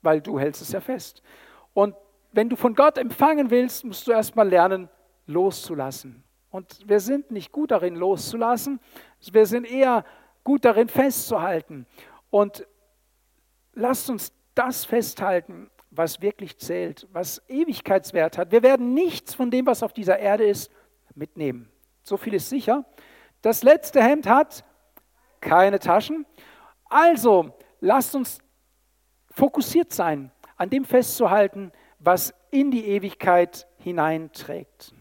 weil 0.02 0.20
du 0.20 0.40
hältst 0.40 0.62
es 0.62 0.72
ja 0.74 0.82
fest. 0.82 1.22
Und 1.74 1.96
wenn 2.32 2.50
du 2.50 2.58
von 2.58 2.76
Gott 2.76 2.98
empfangen 2.98 3.50
willst, 3.50 3.86
musst 3.86 4.08
du 4.08 4.12
erstmal 4.12 4.50
lernen, 4.50 4.90
loszulassen. 5.26 6.24
Und 6.50 6.88
wir 6.88 7.00
sind 7.00 7.32
nicht 7.32 7.52
gut 7.52 7.72
darin, 7.72 7.96
loszulassen. 7.96 8.80
Wir 9.32 9.46
sind 9.46 9.66
eher 9.66 10.06
gut 10.44 10.64
darin, 10.66 10.88
festzuhalten. 10.88 11.86
Und 12.30 12.66
lasst 13.74 14.10
uns 14.10 14.32
das 14.54 14.86
festhalten, 14.86 15.70
was 15.92 16.22
wirklich 16.22 16.58
zählt, 16.58 17.08
was 17.12 17.42
Ewigkeitswert 17.48 18.38
hat. 18.38 18.52
Wir 18.52 18.64
werden 18.64 18.94
nichts 18.94 19.34
von 19.34 19.52
dem, 19.52 19.66
was 19.66 19.84
auf 19.84 19.94
dieser 19.94 20.20
Erde 20.20 20.46
ist, 20.46 20.72
mitnehmen. 21.14 21.70
So 22.04 22.18
viel 22.18 22.34
ist 22.34 22.50
sicher. 22.50 22.86
Das 23.42 23.64
letzte 23.64 24.02
Hemd 24.02 24.28
hat 24.28 24.64
keine 25.42 25.80
Taschen. 25.80 26.26
Also 26.86 27.54
lasst 27.80 28.16
uns 28.16 28.40
fokussiert 29.30 29.94
sein, 29.94 30.32
an 30.56 30.70
dem 30.70 30.86
festzuhalten, 30.86 31.72
was 32.00 32.34
in 32.52 32.72
die 32.72 32.86
Ewigkeit 32.88 33.68
hineinträgt. 33.78 34.95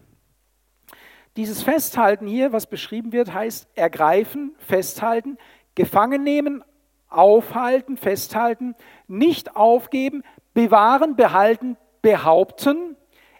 Dieses 1.37 1.63
Festhalten 1.63 2.27
hier, 2.27 2.53
was 2.53 2.65
beschrieben 2.65 3.11
wird, 3.11 3.33
heißt 3.33 3.67
ergreifen, 3.75 4.55
festhalten, 4.57 5.37
gefangen 5.75 6.23
nehmen, 6.23 6.63
aufhalten, 7.09 7.97
festhalten, 7.97 8.73
nicht 9.07 9.55
aufgeben, 9.55 10.23
bewahren, 10.53 11.17
behalten, 11.17 11.75
behaupten, 12.01 12.95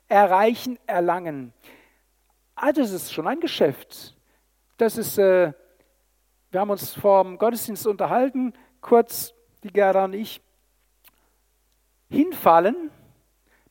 erreichen, 0.09 0.77
erlangen. 0.85 1.53
Ah, 2.55 2.73
das 2.73 2.91
ist 2.91 3.13
schon 3.13 3.27
ein 3.27 3.39
Geschäft. 3.39 4.15
Das 4.77 4.97
ist, 4.97 5.17
äh, 5.17 5.53
wir 6.51 6.59
haben 6.59 6.69
uns 6.69 6.93
vor 6.93 7.23
dem 7.23 7.37
Gottesdienst 7.37 7.87
unterhalten, 7.87 8.53
kurz, 8.81 9.33
die 9.63 9.71
Gerda 9.71 10.05
und 10.05 10.13
ich. 10.13 10.41
Hinfallen 12.09 12.91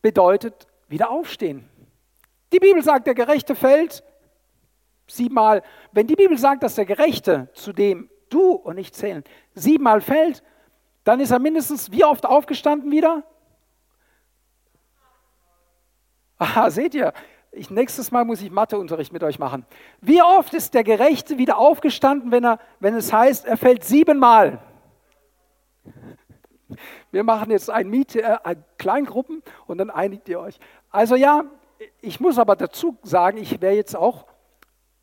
bedeutet 0.00 0.66
wieder 0.88 1.10
aufstehen. 1.10 1.68
Die 2.52 2.58
Bibel 2.58 2.82
sagt, 2.82 3.06
der 3.06 3.14
Gerechte 3.14 3.54
fällt 3.54 4.02
siebenmal. 5.06 5.62
Wenn 5.92 6.06
die 6.06 6.16
Bibel 6.16 6.38
sagt, 6.38 6.62
dass 6.62 6.74
der 6.74 6.84
Gerechte, 6.84 7.48
zu 7.54 7.72
dem 7.72 8.10
du 8.30 8.52
und 8.52 8.78
ich 8.78 8.92
zählen, 8.92 9.24
siebenmal 9.54 10.00
fällt, 10.00 10.42
dann 11.04 11.20
ist 11.20 11.30
er 11.30 11.38
mindestens 11.38 11.90
wie 11.92 12.04
oft 12.04 12.26
aufgestanden 12.26 12.90
wieder? 12.90 13.24
Aha, 16.38 16.70
seht 16.70 16.94
ihr, 16.94 17.12
ich, 17.52 17.70
nächstes 17.70 18.10
Mal 18.10 18.24
muss 18.24 18.42
ich 18.42 18.50
Matheunterricht 18.50 19.12
mit 19.12 19.22
euch 19.22 19.38
machen. 19.38 19.64
Wie 20.00 20.20
oft 20.20 20.52
ist 20.54 20.74
der 20.74 20.82
Gerechte 20.82 21.38
wieder 21.38 21.58
aufgestanden, 21.58 22.32
wenn, 22.32 22.44
er, 22.44 22.58
wenn 22.80 22.94
es 22.94 23.12
heißt, 23.12 23.46
er 23.46 23.56
fällt 23.56 23.84
siebenmal? 23.84 24.58
Wir 27.12 27.22
machen 27.22 27.50
jetzt 27.52 27.70
ein 27.70 27.88
Miet, 27.88 28.16
äh, 28.16 28.56
Kleingruppen 28.78 29.42
und 29.66 29.78
dann 29.78 29.90
einigt 29.90 30.28
ihr 30.28 30.40
euch. 30.40 30.58
Also 30.90 31.14
ja, 31.14 31.44
ich 32.00 32.18
muss 32.18 32.38
aber 32.38 32.56
dazu 32.56 32.96
sagen, 33.02 33.38
ich 33.38 33.60
wäre 33.60 33.74
jetzt 33.74 33.94
auch 33.94 34.26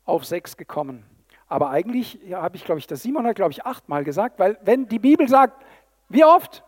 auf 0.04 0.24
sechs 0.24 0.56
gekommen. 0.56 1.04
Aber 1.48 1.70
eigentlich 1.70 2.18
ja, 2.24 2.40
habe 2.42 2.56
ich, 2.56 2.64
glaube 2.64 2.78
ich, 2.78 2.86
das 2.86 3.02
Simon 3.02 3.26
hat, 3.26 3.36
glaube 3.36 3.52
ich, 3.52 3.66
achtmal 3.66 4.04
gesagt, 4.04 4.38
weil 4.38 4.58
wenn 4.62 4.88
die 4.88 4.98
Bibel 4.98 5.28
sagt, 5.28 5.64
wie 6.08 6.24
oft? 6.24 6.64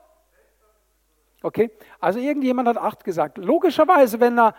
Okay, 1.42 1.70
also 2.01 2.18
irgendjemand 2.18 2.68
hat 2.68 2.77
acht 2.77 3.05
gesagt. 3.05 3.38
Logischerweise, 3.38 4.20
wenn, 4.20 4.38
er, 4.38 4.55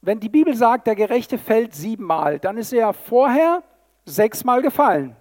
wenn 0.00 0.20
die 0.20 0.28
Bibel 0.28 0.54
sagt, 0.54 0.86
der 0.86 0.96
Gerechte 0.96 1.38
fällt 1.38 1.74
siebenmal, 1.74 2.38
dann 2.38 2.58
ist 2.58 2.72
er 2.72 2.92
vorher 2.92 3.62
sechsmal 4.04 4.62
gefallen. 4.62 5.16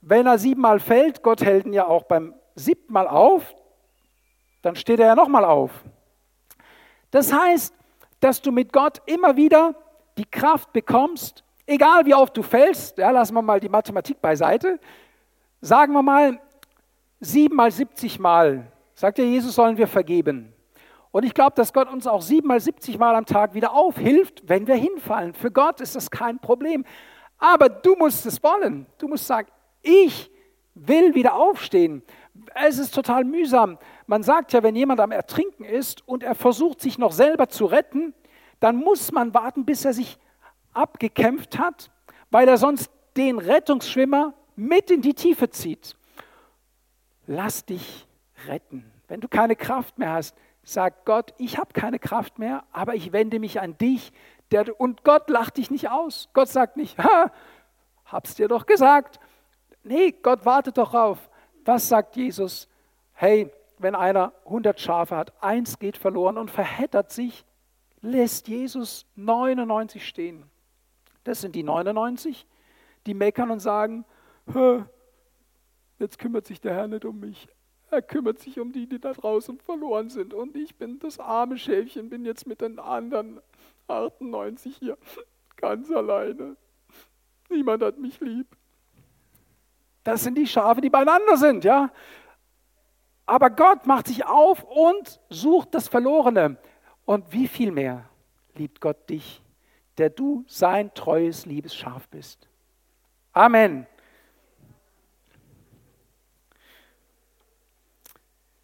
Wenn 0.00 0.26
er 0.26 0.38
siebenmal 0.38 0.80
fällt, 0.80 1.22
Gott 1.22 1.44
hält 1.44 1.66
ihn 1.66 1.72
ja 1.72 1.86
auch 1.86 2.04
beim 2.04 2.34
siebten 2.54 2.92
Mal 2.92 3.06
auf, 3.06 3.54
dann 4.62 4.76
steht 4.76 5.00
er 5.00 5.06
ja 5.06 5.14
nochmal 5.14 5.44
auf. 5.44 5.70
Das 7.10 7.32
heißt, 7.32 7.74
dass 8.20 8.40
du 8.42 8.52
mit 8.52 8.72
Gott 8.72 9.02
immer 9.06 9.36
wieder 9.36 9.74
die 10.16 10.24
Kraft 10.24 10.72
bekommst, 10.72 11.44
egal 11.70 12.04
wie 12.06 12.14
oft 12.14 12.36
du 12.36 12.42
fällst, 12.42 12.98
ja, 12.98 13.10
lassen 13.10 13.34
wir 13.34 13.42
mal 13.42 13.60
die 13.60 13.68
Mathematik 13.68 14.20
beiseite, 14.20 14.78
sagen 15.60 15.92
wir 15.92 16.02
mal, 16.02 16.40
sieben 17.20 17.56
mal 17.56 17.70
70 17.70 18.18
Mal 18.18 18.70
sagt 19.00 19.18
ja 19.18 19.24
Jesus, 19.24 19.54
sollen 19.54 19.78
wir 19.78 19.88
vergeben. 19.88 20.52
Und 21.10 21.24
ich 21.24 21.34
glaube, 21.34 21.54
dass 21.56 21.72
Gott 21.72 21.90
uns 21.90 22.06
auch 22.06 22.22
siebenmal, 22.22 22.60
70 22.60 22.98
Mal 22.98 23.16
am 23.16 23.24
Tag 23.24 23.54
wieder 23.54 23.72
aufhilft, 23.72 24.42
wenn 24.46 24.66
wir 24.66 24.76
hinfallen. 24.76 25.34
Für 25.34 25.50
Gott 25.50 25.80
ist 25.80 25.96
das 25.96 26.10
kein 26.10 26.38
Problem. 26.38 26.84
Aber 27.38 27.68
du 27.68 27.96
musst 27.96 28.26
es 28.26 28.42
wollen. 28.42 28.86
Du 28.98 29.08
musst 29.08 29.26
sagen, 29.26 29.48
ich 29.82 30.30
will 30.74 31.14
wieder 31.14 31.34
aufstehen. 31.34 32.02
Es 32.54 32.78
ist 32.78 32.94
total 32.94 33.24
mühsam. 33.24 33.78
Man 34.06 34.22
sagt 34.22 34.52
ja, 34.52 34.62
wenn 34.62 34.76
jemand 34.76 35.00
am 35.00 35.10
Ertrinken 35.10 35.64
ist 35.64 36.06
und 36.06 36.22
er 36.22 36.34
versucht, 36.34 36.80
sich 36.80 36.98
noch 36.98 37.12
selber 37.12 37.48
zu 37.48 37.64
retten, 37.64 38.14
dann 38.60 38.76
muss 38.76 39.10
man 39.10 39.34
warten, 39.34 39.64
bis 39.64 39.84
er 39.84 39.94
sich 39.94 40.18
abgekämpft 40.72 41.58
hat, 41.58 41.90
weil 42.30 42.48
er 42.48 42.58
sonst 42.58 42.90
den 43.16 43.38
Rettungsschwimmer 43.38 44.34
mit 44.56 44.90
in 44.90 45.02
die 45.02 45.14
Tiefe 45.14 45.50
zieht. 45.50 45.96
Lass 47.26 47.64
dich 47.64 48.06
retten. 48.46 48.90
Wenn 49.08 49.20
du 49.20 49.28
keine 49.28 49.56
Kraft 49.56 49.98
mehr 49.98 50.12
hast, 50.12 50.36
sag 50.62 51.04
Gott, 51.04 51.34
ich 51.38 51.58
habe 51.58 51.72
keine 51.72 51.98
Kraft 51.98 52.38
mehr, 52.38 52.64
aber 52.72 52.94
ich 52.94 53.12
wende 53.12 53.38
mich 53.38 53.60
an 53.60 53.76
dich. 53.78 54.12
Der, 54.50 54.80
und 54.80 55.04
Gott 55.04 55.28
lacht 55.30 55.56
dich 55.56 55.70
nicht 55.70 55.90
aus. 55.90 56.28
Gott 56.32 56.48
sagt 56.48 56.76
nicht, 56.76 56.98
ha, 56.98 57.32
hab's 58.04 58.34
dir 58.34 58.48
doch 58.48 58.66
gesagt. 58.66 59.20
Nee, 59.82 60.12
Gott 60.12 60.44
wartet 60.44 60.78
doch 60.78 60.94
auf. 60.94 61.30
Was 61.64 61.88
sagt 61.88 62.16
Jesus? 62.16 62.68
Hey, 63.12 63.50
wenn 63.78 63.94
einer 63.94 64.32
100 64.44 64.78
Schafe 64.78 65.16
hat, 65.16 65.32
eins 65.42 65.78
geht 65.78 65.96
verloren 65.96 66.36
und 66.36 66.50
verheddert 66.50 67.10
sich, 67.10 67.44
lässt 68.02 68.48
Jesus 68.48 69.06
99 69.16 70.06
stehen. 70.06 70.44
Das 71.24 71.40
sind 71.40 71.54
die 71.54 71.62
99, 71.62 72.46
die 73.06 73.14
meckern 73.14 73.50
und 73.50 73.60
sagen, 73.60 74.04
jetzt 75.98 76.18
kümmert 76.18 76.46
sich 76.46 76.60
der 76.60 76.74
Herr 76.74 76.88
nicht 76.88 77.04
um 77.04 77.20
mich. 77.20 77.48
Er 77.90 78.02
kümmert 78.02 78.38
sich 78.38 78.60
um 78.60 78.72
die, 78.72 78.86
die 78.86 79.00
da 79.00 79.12
draußen 79.12 79.58
verloren 79.58 80.10
sind. 80.10 80.32
Und 80.32 80.56
ich 80.56 80.76
bin 80.76 81.00
das 81.00 81.18
arme 81.18 81.58
Schäfchen, 81.58 82.08
bin 82.08 82.24
jetzt 82.24 82.46
mit 82.46 82.60
den 82.60 82.78
anderen 82.78 83.40
98 83.88 84.76
hier 84.76 84.96
ganz 85.56 85.90
alleine. 85.90 86.56
Niemand 87.48 87.82
hat 87.82 87.98
mich 87.98 88.20
lieb. 88.20 88.46
Das 90.04 90.22
sind 90.22 90.38
die 90.38 90.46
Schafe, 90.46 90.80
die 90.80 90.88
beieinander 90.88 91.36
sind, 91.36 91.64
ja. 91.64 91.90
Aber 93.26 93.50
Gott 93.50 93.86
macht 93.86 94.06
sich 94.06 94.24
auf 94.24 94.62
und 94.64 95.20
sucht 95.28 95.74
das 95.74 95.88
Verlorene. 95.88 96.56
Und 97.04 97.32
wie 97.32 97.48
viel 97.48 97.72
mehr 97.72 98.08
liebt 98.54 98.80
Gott 98.80 99.10
dich, 99.10 99.42
der 100.00 100.08
du 100.08 100.44
sein 100.46 100.94
treues, 100.94 101.44
liebes 101.44 101.76
Schaf 101.76 102.08
bist. 102.08 102.48
Amen. 103.32 103.86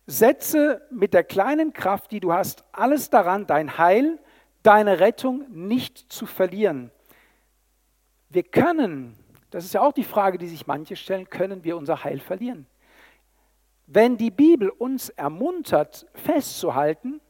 Setze 0.06 0.80
mit 0.90 1.12
der 1.12 1.24
kleinen 1.24 1.74
Kraft, 1.74 2.10
die 2.10 2.20
du 2.20 2.32
hast, 2.32 2.64
alles 2.72 3.10
daran, 3.10 3.46
dein 3.46 3.76
Heil, 3.76 4.18
deine 4.62 4.98
Rettung 4.98 5.44
nicht 5.50 6.10
zu 6.10 6.24
verlieren. 6.24 6.90
Wir 8.30 8.42
können, 8.42 9.14
das 9.50 9.66
ist 9.66 9.74
ja 9.74 9.82
auch 9.82 9.92
die 9.92 10.04
Frage, 10.04 10.38
die 10.38 10.48
sich 10.48 10.66
manche 10.66 10.96
stellen, 10.96 11.28
können 11.28 11.64
wir 11.64 11.76
unser 11.76 12.02
Heil 12.02 12.18
verlieren? 12.18 12.66
Wenn 13.86 14.16
die 14.16 14.30
Bibel 14.30 14.70
uns 14.70 15.10
ermuntert, 15.10 16.06
festzuhalten, 16.14 17.20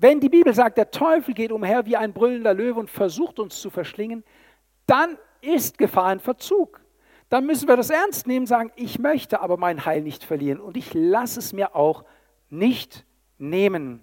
wenn 0.00 0.20
die 0.20 0.28
Bibel 0.28 0.54
sagt, 0.54 0.78
der 0.78 0.90
Teufel 0.90 1.34
geht 1.34 1.52
umher 1.52 1.86
wie 1.86 1.96
ein 1.96 2.12
brüllender 2.12 2.54
Löwe 2.54 2.80
und 2.80 2.90
versucht 2.90 3.38
uns 3.38 3.60
zu 3.60 3.70
verschlingen, 3.70 4.24
dann 4.86 5.18
ist 5.40 5.78
Gefahr 5.78 6.12
in 6.12 6.20
Verzug 6.20 6.80
dann 7.30 7.46
müssen 7.46 7.68
wir 7.68 7.76
das 7.76 7.90
ernst 7.90 8.26
nehmen, 8.26 8.46
sagen, 8.46 8.72
ich 8.74 8.98
möchte 8.98 9.40
aber 9.40 9.56
mein 9.56 9.86
Heil 9.86 10.02
nicht 10.02 10.24
verlieren 10.24 10.60
und 10.60 10.76
ich 10.76 10.92
lasse 10.92 11.38
es 11.38 11.52
mir 11.52 11.76
auch 11.76 12.04
nicht 12.50 13.06
nehmen. 13.38 14.02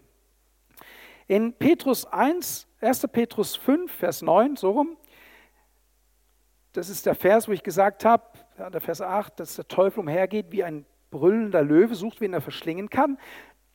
In 1.28 1.52
Petrus 1.52 2.06
1, 2.06 2.68
1. 2.80 3.08
Petrus 3.12 3.58
5, 3.58 3.92
Vers 3.92 4.22
9, 4.22 4.56
so 4.56 4.72
rum, 4.72 4.98
das 6.72 6.88
ist 6.88 7.06
der 7.06 7.16
Vers, 7.16 7.50
wo 7.50 7.52
ich 7.52 7.64
gesagt 7.64 8.06
habe, 8.06 8.24
der 8.58 8.80
Vers 8.80 9.02
8, 9.02 9.42
dass 9.42 9.58
der 9.58 9.68
Teufel 9.68 10.00
umhergeht 10.00 10.48
wie 10.52 10.64
ein 10.64 10.86
brüllender 11.12 11.64
Löwe, 11.64 11.96
sucht, 11.96 12.22
wen 12.22 12.34
er 12.34 12.42
verschlingen 12.42 12.90
kann. 12.90 13.18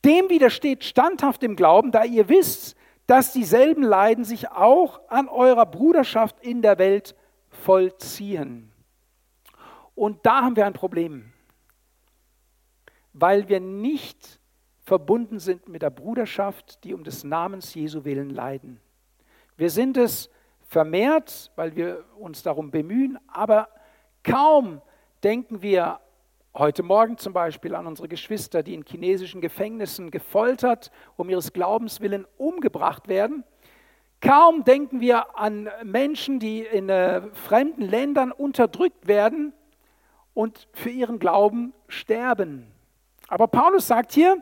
Dem 0.05 0.29
widersteht 0.29 0.83
standhaft 0.83 1.43
im 1.43 1.55
Glauben, 1.55 1.91
da 1.91 2.03
ihr 2.03 2.29
wisst, 2.29 2.75
dass 3.07 3.33
dieselben 3.33 3.83
Leiden 3.83 4.23
sich 4.23 4.49
auch 4.51 5.01
an 5.09 5.27
eurer 5.27 5.65
Bruderschaft 5.65 6.39
in 6.41 6.61
der 6.61 6.77
Welt 6.77 7.15
vollziehen. 7.49 8.71
Und 9.95 10.25
da 10.25 10.41
haben 10.41 10.55
wir 10.55 10.65
ein 10.65 10.73
Problem, 10.73 11.31
weil 13.13 13.47
wir 13.47 13.59
nicht 13.59 14.39
verbunden 14.83 15.39
sind 15.39 15.69
mit 15.69 15.81
der 15.81 15.89
Bruderschaft, 15.89 16.83
die 16.83 16.93
um 16.93 17.03
des 17.03 17.23
Namens 17.23 17.73
Jesu 17.73 18.03
willen 18.03 18.29
leiden. 18.29 18.79
Wir 19.55 19.69
sind 19.69 19.97
es 19.97 20.29
vermehrt, 20.67 21.51
weil 21.55 21.75
wir 21.75 22.03
uns 22.17 22.41
darum 22.41 22.71
bemühen, 22.71 23.19
aber 23.27 23.69
kaum 24.23 24.81
denken 25.23 25.61
wir 25.61 25.99
heute 26.55 26.83
Morgen 26.83 27.17
zum 27.17 27.33
Beispiel 27.33 27.73
an 27.73 27.87
unsere 27.87 28.07
Geschwister, 28.07 28.61
die 28.61 28.75
in 28.75 28.85
chinesischen 28.85 29.41
Gefängnissen 29.41 30.11
gefoltert, 30.11 30.91
um 31.17 31.29
ihres 31.29 31.51
Glaubens 31.51 31.99
willen 31.99 32.27
umgebracht 32.37 33.07
werden. 33.07 33.43
Kaum 34.21 34.63
denken 34.63 35.01
wir 35.01 35.37
an 35.37 35.67
Menschen, 35.83 36.39
die 36.39 36.61
in 36.61 36.89
äh, 36.89 37.21
fremden 37.33 37.81
Ländern 37.81 38.31
unterdrückt 38.31 39.07
werden 39.07 39.51
und 40.35 40.67
für 40.73 40.91
ihren 40.91 41.17
Glauben 41.17 41.73
sterben. 41.87 42.67
Aber 43.27 43.47
Paulus 43.47 43.87
sagt 43.87 44.13
hier, 44.13 44.37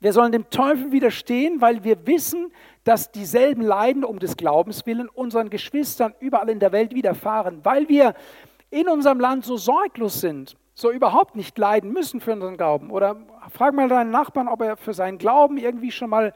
wir 0.00 0.12
sollen 0.12 0.32
dem 0.32 0.50
Teufel 0.50 0.90
widerstehen, 0.90 1.60
weil 1.60 1.82
wir 1.84 2.06
wissen, 2.06 2.52
dass 2.84 3.12
dieselben 3.12 3.62
Leiden 3.62 4.04
um 4.04 4.18
des 4.18 4.36
Glaubens 4.36 4.84
willen 4.84 5.08
unseren 5.08 5.48
Geschwistern 5.48 6.14
überall 6.18 6.48
in 6.50 6.60
der 6.60 6.72
Welt 6.72 6.92
widerfahren, 6.92 7.64
weil 7.64 7.88
wir 7.88 8.14
in 8.70 8.88
unserem 8.88 9.20
Land 9.20 9.44
so 9.44 9.56
sorglos 9.56 10.20
sind, 10.20 10.56
so 10.78 10.92
überhaupt 10.92 11.34
nicht 11.34 11.58
leiden 11.58 11.92
müssen 11.92 12.20
für 12.20 12.32
unseren 12.32 12.56
Glauben. 12.56 12.90
Oder 12.90 13.16
frag 13.50 13.74
mal 13.74 13.88
deinen 13.88 14.12
Nachbarn, 14.12 14.46
ob 14.46 14.62
er 14.62 14.76
für 14.76 14.94
seinen 14.94 15.18
Glauben 15.18 15.58
irgendwie 15.58 15.90
schon 15.90 16.08
mal 16.08 16.32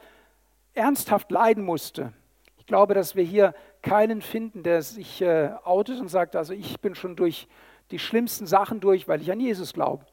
ernsthaft 0.73 1.31
leiden 1.31 1.63
musste. 1.63 2.11
Ich 2.57 2.65
glaube, 2.65 2.93
dass 2.93 3.15
wir 3.15 3.23
hier 3.23 3.53
keinen 3.81 4.21
finden, 4.21 4.63
der 4.63 4.81
sich 4.81 5.21
äh, 5.21 5.51
outet 5.63 6.01
und 6.01 6.09
sagt, 6.09 6.35
also 6.35 6.53
ich 6.53 6.81
bin 6.81 6.93
schon 6.93 7.15
durch 7.15 7.47
die 7.91 7.99
schlimmsten 7.99 8.45
Sachen 8.45 8.81
durch, 8.81 9.07
weil 9.07 9.21
ich 9.21 9.31
an 9.31 9.39
Jesus 9.39 9.71
glaube. 9.71 10.05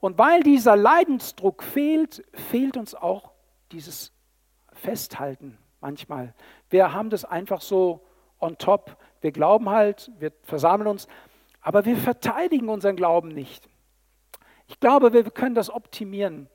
Und 0.00 0.16
weil 0.16 0.42
dieser 0.42 0.74
Leidensdruck 0.74 1.62
fehlt, 1.62 2.24
fehlt 2.32 2.78
uns 2.78 2.94
auch 2.94 3.32
dieses 3.72 4.12
Festhalten 4.72 5.58
manchmal. 5.82 6.32
Wir 6.70 6.94
haben 6.94 7.10
das 7.10 7.26
einfach 7.26 7.60
so 7.60 8.00
on 8.40 8.56
top. 8.56 8.96
Wir 9.20 9.32
glauben 9.32 9.68
halt, 9.68 10.10
wir 10.18 10.32
versammeln 10.42 10.88
uns, 10.88 11.06
aber 11.60 11.84
wir 11.84 11.96
verteidigen 11.96 12.68
unseren 12.68 12.96
Glauben 12.96 13.28
nicht. 13.28 13.68
Ich 14.66 14.80
glaube, 14.80 15.12
wir 15.12 15.24
können 15.24 15.54
das 15.54 15.70
optimieren. 15.70 16.48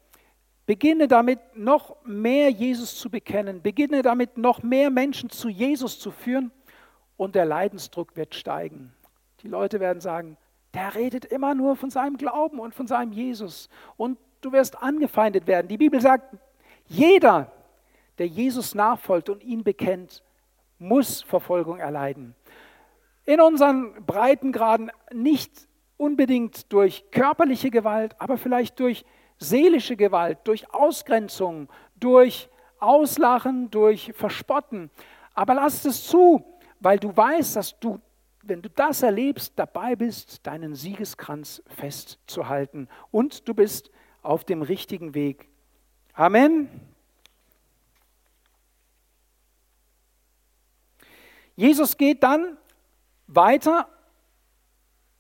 Beginne 0.65 1.07
damit, 1.07 1.39
noch 1.55 1.97
mehr 2.05 2.49
Jesus 2.49 2.95
zu 2.95 3.09
bekennen. 3.09 3.61
Beginne 3.61 4.01
damit, 4.01 4.37
noch 4.37 4.63
mehr 4.63 4.89
Menschen 4.89 5.29
zu 5.29 5.49
Jesus 5.49 5.99
zu 5.99 6.11
führen. 6.11 6.51
Und 7.17 7.35
der 7.35 7.45
Leidensdruck 7.45 8.15
wird 8.15 8.33
steigen. 8.35 8.93
Die 9.41 9.47
Leute 9.47 9.79
werden 9.79 9.99
sagen, 9.99 10.37
der 10.73 10.95
redet 10.95 11.25
immer 11.25 11.53
nur 11.53 11.75
von 11.75 11.89
seinem 11.89 12.17
Glauben 12.17 12.59
und 12.59 12.73
von 12.73 12.87
seinem 12.87 13.11
Jesus. 13.11 13.69
Und 13.97 14.17
du 14.41 14.51
wirst 14.51 14.81
angefeindet 14.81 15.47
werden. 15.47 15.67
Die 15.67 15.77
Bibel 15.77 15.99
sagt, 15.99 16.35
jeder, 16.87 17.51
der 18.17 18.27
Jesus 18.27 18.73
nachfolgt 18.73 19.29
und 19.29 19.43
ihn 19.43 19.63
bekennt, 19.63 20.23
muss 20.79 21.21
Verfolgung 21.21 21.79
erleiden. 21.79 22.35
In 23.25 23.39
unseren 23.39 24.05
Breitengraden 24.05 24.91
nicht 25.13 25.67
unbedingt 25.97 26.71
durch 26.73 27.05
körperliche 27.11 27.69
Gewalt, 27.69 28.15
aber 28.19 28.37
vielleicht 28.37 28.79
durch 28.79 29.05
seelische 29.37 29.95
Gewalt, 29.95 30.39
durch 30.43 30.73
Ausgrenzung, 30.73 31.69
durch 31.95 32.49
Auslachen, 32.79 33.71
durch 33.71 34.11
Verspotten. 34.13 34.89
Aber 35.33 35.53
lass 35.53 35.85
es 35.85 36.05
zu, 36.05 36.43
weil 36.79 36.99
du 36.99 37.15
weißt, 37.15 37.55
dass 37.55 37.79
du 37.79 37.99
wenn 38.43 38.61
du 38.61 38.69
das 38.69 39.01
erlebst, 39.01 39.53
dabei 39.55 39.95
bist, 39.95 40.45
deinen 40.45 40.75
Siegeskranz 40.75 41.63
festzuhalten 41.65 42.89
und 43.09 43.47
du 43.47 43.53
bist 43.53 43.89
auf 44.21 44.43
dem 44.43 44.61
richtigen 44.61 45.13
Weg. 45.13 45.49
Amen. 46.13 46.69
Jesus 51.55 51.97
geht 51.97 52.23
dann 52.23 52.57
weiter 53.27 53.87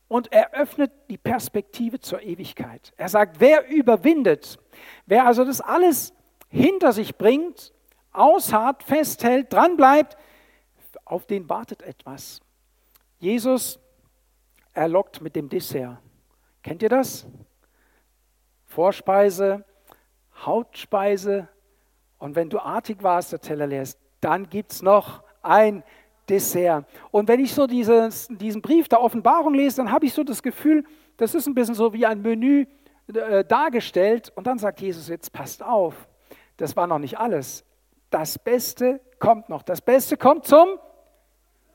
und 0.07 0.31
eröffnet 0.31 0.91
die 1.09 1.17
Perspektive 1.17 1.99
zur 1.99 2.21
Ewigkeit. 2.21 2.93
Er 2.97 3.09
sagt, 3.09 3.39
wer 3.39 3.67
überwindet, 3.69 4.59
wer 5.05 5.25
also 5.25 5.43
das 5.43 5.61
alles 5.61 6.13
hinter 6.49 6.93
sich 6.93 7.17
bringt, 7.17 7.73
ausharrt, 8.11 8.83
festhält, 8.83 9.51
dranbleibt, 9.51 10.17
auf 11.05 11.25
den 11.25 11.49
wartet 11.49 11.81
etwas. 11.81 12.41
Jesus 13.19 13.79
erlockt 14.73 15.21
mit 15.21 15.35
dem 15.35 15.49
Dessert. 15.49 15.97
Kennt 16.61 16.83
ihr 16.83 16.89
das? 16.89 17.25
Vorspeise, 18.65 19.65
Hauptspeise 20.35 21.47
und 22.17 22.35
wenn 22.35 22.49
du 22.49 22.59
artig 22.59 23.03
warst, 23.03 23.31
der 23.31 23.41
Teller 23.41 23.67
leer 23.67 23.81
ist, 23.81 23.99
dann 24.21 24.49
gibt 24.49 24.71
es 24.71 24.81
noch 24.81 25.23
ein 25.41 25.83
Dessert. 26.29 26.85
Und 27.11 27.27
wenn 27.27 27.39
ich 27.39 27.53
so 27.53 27.67
dieses, 27.67 28.27
diesen 28.29 28.61
Brief 28.61 28.87
der 28.87 29.01
Offenbarung 29.01 29.53
lese, 29.53 29.77
dann 29.77 29.91
habe 29.91 30.05
ich 30.05 30.13
so 30.13 30.23
das 30.23 30.41
Gefühl, 30.41 30.85
das 31.17 31.35
ist 31.35 31.47
ein 31.47 31.53
bisschen 31.53 31.75
so 31.75 31.93
wie 31.93 32.05
ein 32.05 32.21
Menü 32.21 32.65
äh, 33.13 33.43
dargestellt. 33.43 34.31
Und 34.35 34.47
dann 34.47 34.57
sagt 34.57 34.81
Jesus, 34.81 35.07
jetzt 35.09 35.33
passt 35.33 35.61
auf, 35.61 36.07
das 36.57 36.75
war 36.75 36.87
noch 36.87 36.99
nicht 36.99 37.19
alles. 37.19 37.65
Das 38.09 38.39
Beste 38.39 39.01
kommt 39.19 39.49
noch. 39.49 39.63
Das 39.63 39.81
Beste 39.81 40.17
kommt 40.17 40.45
zum 40.45 40.77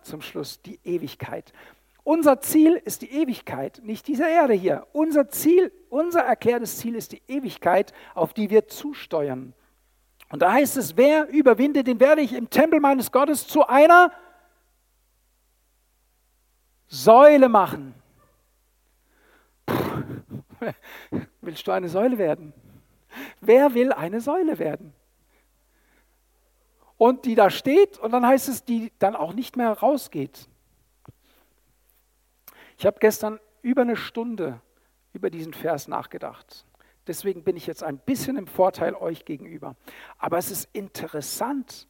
zum 0.03 0.23
Schluss 0.23 0.61
die 0.63 0.81
Ewigkeit. 0.85 1.53
Unser 2.03 2.41
Ziel 2.41 2.81
ist 2.85 3.03
die 3.03 3.13
Ewigkeit, 3.13 3.83
nicht 3.85 4.09
diese 4.09 4.27
Erde 4.27 4.55
hier. 4.55 4.87
Unser 4.93 5.29
Ziel, 5.29 5.71
unser 5.91 6.21
erklärtes 6.21 6.79
Ziel 6.79 6.95
ist 6.95 7.13
die 7.13 7.23
Ewigkeit, 7.29 7.93
auf 8.15 8.33
die 8.33 8.49
wir 8.49 8.67
zusteuern. 8.67 9.53
Und 10.31 10.43
da 10.43 10.53
heißt 10.53 10.79
es, 10.79 10.97
wer 10.97 11.29
überwindet, 11.29 11.87
den 11.87 12.01
werde 12.01 12.23
ich 12.23 12.33
im 12.33 12.49
Tempel 12.49 12.81
meines 12.81 13.13
Gottes 13.13 13.47
zu 13.47 13.67
einer 13.67 14.11
Säule 16.89 17.49
machen. 17.49 17.95
Puh, 19.67 20.73
willst 21.41 21.67
du 21.67 21.73
eine 21.73 21.89
Säule 21.89 22.19
werden? 22.19 22.53
Wer 23.41 23.75
will 23.75 23.93
eine 23.93 24.21
Säule 24.21 24.59
werden? 24.59 24.93
und 26.99 27.25
die 27.25 27.37
da 27.37 27.49
steht 27.49 27.97
und 27.97 28.11
dann 28.11 28.27
heißt 28.27 28.49
es, 28.49 28.65
die 28.65 28.93
dann 28.99 29.17
auch 29.17 29.33
nicht 29.33 29.57
mehr 29.57 29.71
rausgeht. 29.71 30.49
Ich 32.77 32.85
habe 32.85 32.99
gestern 33.01 33.41
über 33.63 33.83
eine 33.83 33.97
Stunde 33.97 34.61
über 35.13 35.31
diesen 35.31 35.55
Vers 35.55 35.89
nachgedacht. 35.89 36.67
Deswegen 37.07 37.43
bin 37.43 37.57
ich 37.57 37.67
jetzt 37.67 37.83
ein 37.83 37.99
bisschen 37.99 38.37
im 38.37 38.47
Vorteil 38.47 38.95
euch 38.95 39.25
gegenüber. 39.25 39.77
Aber 40.19 40.37
es 40.37 40.51
ist 40.51 40.69
interessant, 40.75 41.89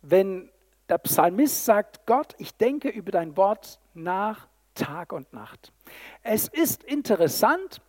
wenn 0.00 0.50
der 0.92 0.98
Psalmist 0.98 1.64
sagt, 1.64 2.04
Gott, 2.04 2.34
ich 2.36 2.54
denke 2.54 2.90
über 2.90 3.12
dein 3.12 3.34
Wort 3.38 3.80
nach 3.94 4.46
Tag 4.74 5.14
und 5.14 5.32
Nacht. 5.32 5.72
Es 6.22 6.48
ist 6.48 6.84
interessant, 6.84 7.80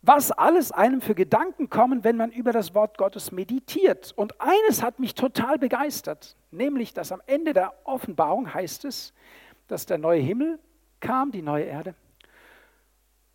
was 0.00 0.32
alles 0.32 0.72
einem 0.72 1.02
für 1.02 1.14
Gedanken 1.14 1.68
kommen, 1.68 2.02
wenn 2.02 2.16
man 2.16 2.32
über 2.32 2.52
das 2.52 2.74
Wort 2.74 2.96
Gottes 2.96 3.30
meditiert. 3.30 4.14
Und 4.16 4.40
eines 4.40 4.82
hat 4.82 5.00
mich 5.00 5.14
total 5.14 5.58
begeistert, 5.58 6.34
nämlich 6.50 6.94
dass 6.94 7.12
am 7.12 7.20
Ende 7.26 7.52
der 7.52 7.74
Offenbarung 7.84 8.54
heißt 8.54 8.86
es, 8.86 9.12
dass 9.68 9.84
der 9.84 9.98
neue 9.98 10.22
Himmel 10.22 10.58
kam, 11.00 11.30
die 11.30 11.42
neue 11.42 11.64
Erde, 11.64 11.94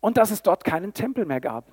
und 0.00 0.16
dass 0.16 0.32
es 0.32 0.42
dort 0.42 0.64
keinen 0.64 0.94
Tempel 0.94 1.26
mehr 1.26 1.40
gab. 1.40 1.70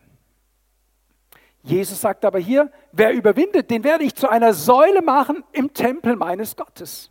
Jesus 1.64 2.00
sagt 2.00 2.24
aber 2.24 2.40
hier, 2.40 2.72
wer 2.92 3.12
überwindet, 3.14 3.70
den 3.70 3.84
werde 3.84 4.04
ich 4.04 4.16
zu 4.16 4.30
einer 4.30 4.54
Säule 4.54 5.02
machen 5.02 5.44
im 5.52 5.74
Tempel 5.74 6.16
meines 6.16 6.56
Gottes. 6.56 7.10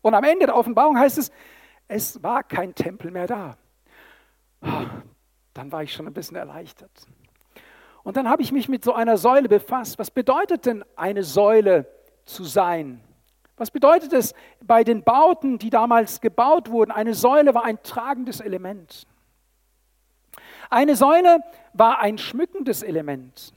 Und 0.00 0.14
am 0.14 0.22
Ende 0.22 0.46
der 0.46 0.56
Offenbarung 0.56 0.98
heißt 0.98 1.18
es, 1.18 1.32
es 1.88 2.22
war 2.22 2.42
kein 2.42 2.74
Tempel 2.74 3.10
mehr 3.10 3.26
da. 3.26 3.56
Dann 5.54 5.72
war 5.72 5.82
ich 5.82 5.92
schon 5.92 6.06
ein 6.06 6.12
bisschen 6.12 6.36
erleichtert. 6.36 6.90
Und 8.02 8.16
dann 8.16 8.28
habe 8.28 8.42
ich 8.42 8.52
mich 8.52 8.68
mit 8.68 8.84
so 8.84 8.92
einer 8.92 9.18
Säule 9.18 9.48
befasst. 9.48 9.98
Was 9.98 10.10
bedeutet 10.10 10.66
denn 10.66 10.84
eine 10.94 11.24
Säule 11.24 11.86
zu 12.24 12.44
sein? 12.44 13.00
Was 13.56 13.70
bedeutet 13.70 14.12
es 14.12 14.34
bei 14.62 14.84
den 14.84 15.02
Bauten, 15.02 15.58
die 15.58 15.70
damals 15.70 16.20
gebaut 16.20 16.70
wurden? 16.70 16.92
Eine 16.92 17.14
Säule 17.14 17.54
war 17.54 17.64
ein 17.64 17.82
tragendes 17.82 18.40
Element. 18.40 19.06
Eine 20.68 20.94
Säule 20.94 21.40
war 21.72 22.00
ein 22.00 22.18
schmückendes 22.18 22.82
Element. 22.82 23.52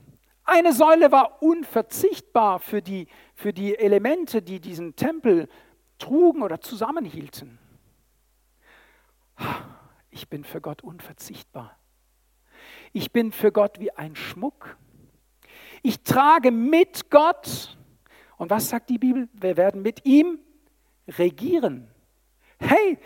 Eine 0.51 0.73
Säule 0.73 1.11
war 1.11 1.43
unverzichtbar 1.43 2.59
für 2.59 2.81
die, 2.81 3.07
für 3.35 3.53
die 3.53 3.77
Elemente, 3.77 4.41
die 4.41 4.59
diesen 4.59 4.95
Tempel 4.95 5.47
trugen 5.99 6.41
oder 6.41 6.59
zusammenhielten. 6.59 7.59
Ich 10.09 10.27
bin 10.27 10.43
für 10.43 10.59
Gott 10.59 10.83
unverzichtbar. 10.83 11.77
Ich 12.93 13.11
bin 13.11 13.31
für 13.31 13.51
Gott 13.51 13.79
wie 13.79 13.91
ein 13.91 14.15
Schmuck. 14.15 14.75
Ich 15.83 16.01
trage 16.01 16.49
mit 16.49 17.11
Gott. 17.11 17.77
Und 18.37 18.49
was 18.49 18.69
sagt 18.69 18.89
die 18.89 18.97
Bibel? 18.97 19.29
Wir 19.33 19.55
werden 19.55 19.83
mit 19.83 20.03
ihm 20.03 20.39
regieren. 21.07 21.91
Hey, 22.59 22.97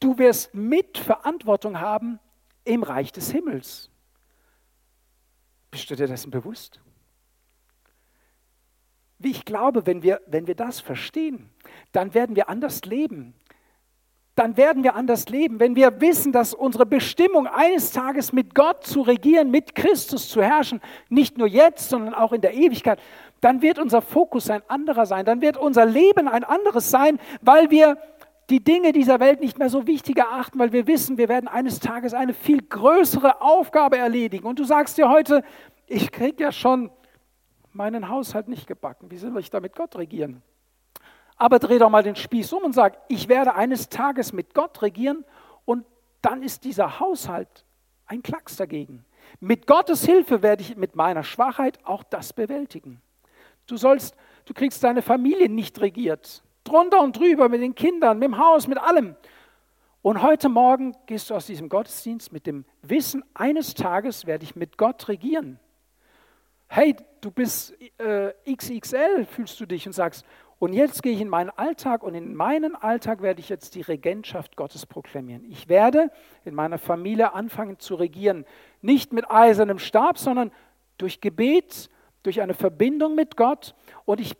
du 0.00 0.16
wirst 0.16 0.54
mit 0.54 0.96
Verantwortung 0.96 1.80
haben 1.80 2.18
im 2.64 2.82
Reich 2.82 3.12
des 3.12 3.30
Himmels. 3.30 3.90
Bist 5.76 5.90
du 5.90 5.94
dir 5.94 6.06
dessen 6.06 6.30
bewusst? 6.30 6.80
Wie 9.18 9.30
ich 9.30 9.44
glaube, 9.44 9.86
wenn 9.86 10.02
wir, 10.02 10.22
wenn 10.26 10.46
wir 10.46 10.54
das 10.54 10.80
verstehen, 10.80 11.50
dann 11.92 12.14
werden 12.14 12.34
wir 12.34 12.48
anders 12.48 12.86
leben. 12.86 13.34
dann 14.36 14.56
werden 14.56 14.84
wir 14.84 14.94
anders 14.94 15.28
leben. 15.28 15.60
Wenn 15.60 15.76
wir 15.76 16.00
wissen, 16.00 16.32
dass 16.32 16.54
unsere 16.54 16.86
Bestimmung 16.86 17.46
eines 17.46 17.92
Tages 17.92 18.32
mit 18.32 18.54
Gott 18.54 18.86
zu 18.86 19.02
regieren, 19.02 19.50
mit 19.50 19.74
Christus 19.74 20.30
zu 20.30 20.42
herrschen, 20.42 20.80
nicht 21.10 21.36
nur 21.36 21.46
jetzt, 21.46 21.90
sondern 21.90 22.14
auch 22.14 22.32
in 22.32 22.40
der 22.40 22.54
Ewigkeit, 22.54 22.98
dann 23.42 23.60
wird 23.60 23.78
unser 23.78 24.00
Fokus 24.00 24.48
ein 24.48 24.62
anderer 24.68 25.04
sein, 25.04 25.26
dann 25.26 25.42
wird 25.42 25.58
unser 25.58 25.84
Leben 25.84 26.26
ein 26.26 26.44
anderes 26.44 26.90
sein, 26.90 27.18
weil 27.42 27.70
wir 27.70 27.98
die 28.50 28.62
Dinge 28.62 28.92
dieser 28.92 29.18
Welt 29.18 29.40
nicht 29.40 29.58
mehr 29.58 29.68
so 29.68 29.86
wichtig 29.86 30.18
erachten, 30.18 30.58
weil 30.58 30.72
wir 30.72 30.86
wissen, 30.86 31.18
wir 31.18 31.28
werden 31.28 31.48
eines 31.48 31.80
Tages 31.80 32.14
eine 32.14 32.32
viel 32.32 32.62
größere 32.62 33.40
Aufgabe 33.40 33.98
erledigen. 33.98 34.46
Und 34.46 34.58
du 34.58 34.64
sagst 34.64 34.98
dir 34.98 35.08
heute, 35.08 35.42
ich 35.86 36.12
kriege 36.12 36.44
ja 36.44 36.52
schon 36.52 36.90
meinen 37.72 38.08
Haushalt 38.08 38.48
nicht 38.48 38.66
gebacken. 38.66 39.10
Wie 39.10 39.16
soll 39.16 39.36
ich 39.38 39.50
da 39.50 39.60
mit 39.60 39.74
Gott 39.74 39.96
regieren? 39.96 40.42
Aber 41.36 41.58
dreh 41.58 41.78
doch 41.78 41.90
mal 41.90 42.02
den 42.02 42.16
Spieß 42.16 42.52
um 42.52 42.64
und 42.64 42.72
sag, 42.72 42.98
ich 43.08 43.28
werde 43.28 43.54
eines 43.54 43.88
Tages 43.88 44.32
mit 44.32 44.54
Gott 44.54 44.80
regieren 44.80 45.24
und 45.64 45.84
dann 46.22 46.42
ist 46.42 46.64
dieser 46.64 46.98
Haushalt 46.98 47.64
ein 48.06 48.22
Klacks 48.22 48.56
dagegen. 48.56 49.04
Mit 49.40 49.66
Gottes 49.66 50.04
Hilfe 50.04 50.42
werde 50.42 50.62
ich 50.62 50.76
mit 50.76 50.96
meiner 50.96 51.24
Schwachheit 51.24 51.84
auch 51.84 52.04
das 52.04 52.32
bewältigen. 52.32 53.02
Du 53.66 53.76
sollst, 53.76 54.16
du 54.44 54.54
kriegst 54.54 54.82
deine 54.82 55.02
Familie 55.02 55.48
nicht 55.48 55.80
regiert. 55.80 56.42
Drunter 56.66 57.00
und 57.00 57.18
drüber 57.18 57.48
mit 57.48 57.62
den 57.62 57.74
Kindern, 57.74 58.18
mit 58.18 58.28
dem 58.28 58.38
Haus, 58.38 58.66
mit 58.66 58.78
allem. 58.78 59.16
Und 60.02 60.22
heute 60.22 60.48
Morgen 60.48 60.94
gehst 61.06 61.30
du 61.30 61.34
aus 61.34 61.46
diesem 61.46 61.68
Gottesdienst 61.68 62.32
mit 62.32 62.46
dem 62.46 62.64
Wissen, 62.82 63.24
eines 63.34 63.74
Tages 63.74 64.26
werde 64.26 64.44
ich 64.44 64.54
mit 64.54 64.78
Gott 64.78 65.08
regieren. 65.08 65.58
Hey, 66.68 66.96
du 67.20 67.30
bist 67.30 67.74
äh, 67.98 68.32
XXL, 68.52 69.24
fühlst 69.24 69.58
du 69.60 69.66
dich 69.66 69.86
und 69.86 69.92
sagst, 69.92 70.24
und 70.58 70.72
jetzt 70.72 71.02
gehe 71.02 71.12
ich 71.12 71.20
in 71.20 71.28
meinen 71.28 71.50
Alltag 71.50 72.02
und 72.02 72.14
in 72.14 72.34
meinen 72.34 72.74
Alltag 72.74 73.20
werde 73.20 73.40
ich 73.40 73.48
jetzt 73.48 73.74
die 73.74 73.82
Regentschaft 73.82 74.56
Gottes 74.56 74.86
proklamieren. 74.86 75.44
Ich 75.50 75.68
werde 75.68 76.10
in 76.44 76.54
meiner 76.54 76.78
Familie 76.78 77.34
anfangen 77.34 77.78
zu 77.78 77.94
regieren. 77.94 78.46
Nicht 78.80 79.12
mit 79.12 79.30
eisernem 79.30 79.78
Stab, 79.78 80.18
sondern 80.18 80.50
durch 80.96 81.20
Gebet, 81.20 81.90
durch 82.22 82.40
eine 82.40 82.54
Verbindung 82.54 83.14
mit 83.14 83.36
Gott. 83.36 83.74
Und 84.06 84.20
ich, 84.20 84.34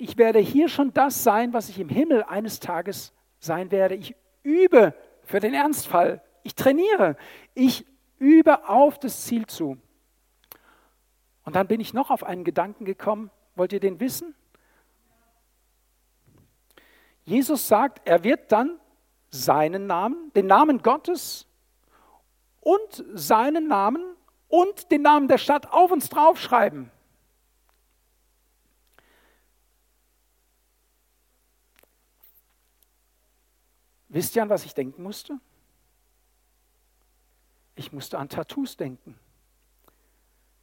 ich 0.00 0.16
werde 0.16 0.38
hier 0.38 0.68
schon 0.68 0.92
das 0.92 1.22
sein, 1.22 1.52
was 1.52 1.68
ich 1.68 1.78
im 1.78 1.88
Himmel 1.88 2.22
eines 2.24 2.58
Tages 2.58 3.12
sein 3.38 3.70
werde. 3.70 3.94
Ich 3.94 4.16
übe 4.42 4.94
für 5.24 5.40
den 5.40 5.54
Ernstfall. 5.54 6.22
Ich 6.42 6.54
trainiere. 6.54 7.16
Ich 7.54 7.86
übe 8.18 8.68
auf 8.68 8.98
das 8.98 9.24
Ziel 9.24 9.46
zu. 9.46 9.76
Und 11.44 11.56
dann 11.56 11.66
bin 11.66 11.80
ich 11.80 11.92
noch 11.92 12.10
auf 12.10 12.24
einen 12.24 12.44
Gedanken 12.44 12.84
gekommen. 12.84 13.30
Wollt 13.56 13.72
ihr 13.72 13.80
den 13.80 14.00
wissen? 14.00 14.34
Jesus 17.24 17.68
sagt, 17.68 18.00
er 18.06 18.24
wird 18.24 18.50
dann 18.52 18.80
seinen 19.28 19.86
Namen, 19.86 20.32
den 20.34 20.46
Namen 20.46 20.78
Gottes 20.78 21.46
und 22.60 23.04
seinen 23.12 23.68
Namen 23.68 24.02
und 24.48 24.90
den 24.90 25.02
Namen 25.02 25.28
der 25.28 25.38
Stadt 25.38 25.72
auf 25.72 25.92
uns 25.92 26.08
draufschreiben. 26.08 26.90
Wisst 34.10 34.34
ihr, 34.34 34.42
an 34.42 34.50
was 34.50 34.64
ich 34.64 34.74
denken 34.74 35.02
musste? 35.02 35.38
Ich 37.76 37.92
musste 37.92 38.18
an 38.18 38.28
Tattoos 38.28 38.76
denken. 38.76 39.18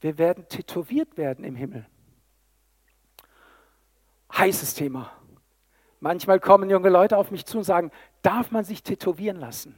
Wir 0.01 0.17
werden 0.17 0.47
tätowiert 0.49 1.17
werden 1.17 1.45
im 1.45 1.55
Himmel. 1.55 1.87
Heißes 4.33 4.75
Thema. 4.75 5.11
Manchmal 6.01 6.41
kommen 6.41 6.69
junge 6.69 6.89
Leute 6.89 7.17
auf 7.17 7.31
mich 7.31 7.45
zu 7.45 7.59
und 7.59 7.63
sagen, 7.63 7.91
darf 8.21 8.51
man 8.51 8.65
sich 8.65 8.83
tätowieren 8.83 9.37
lassen? 9.37 9.75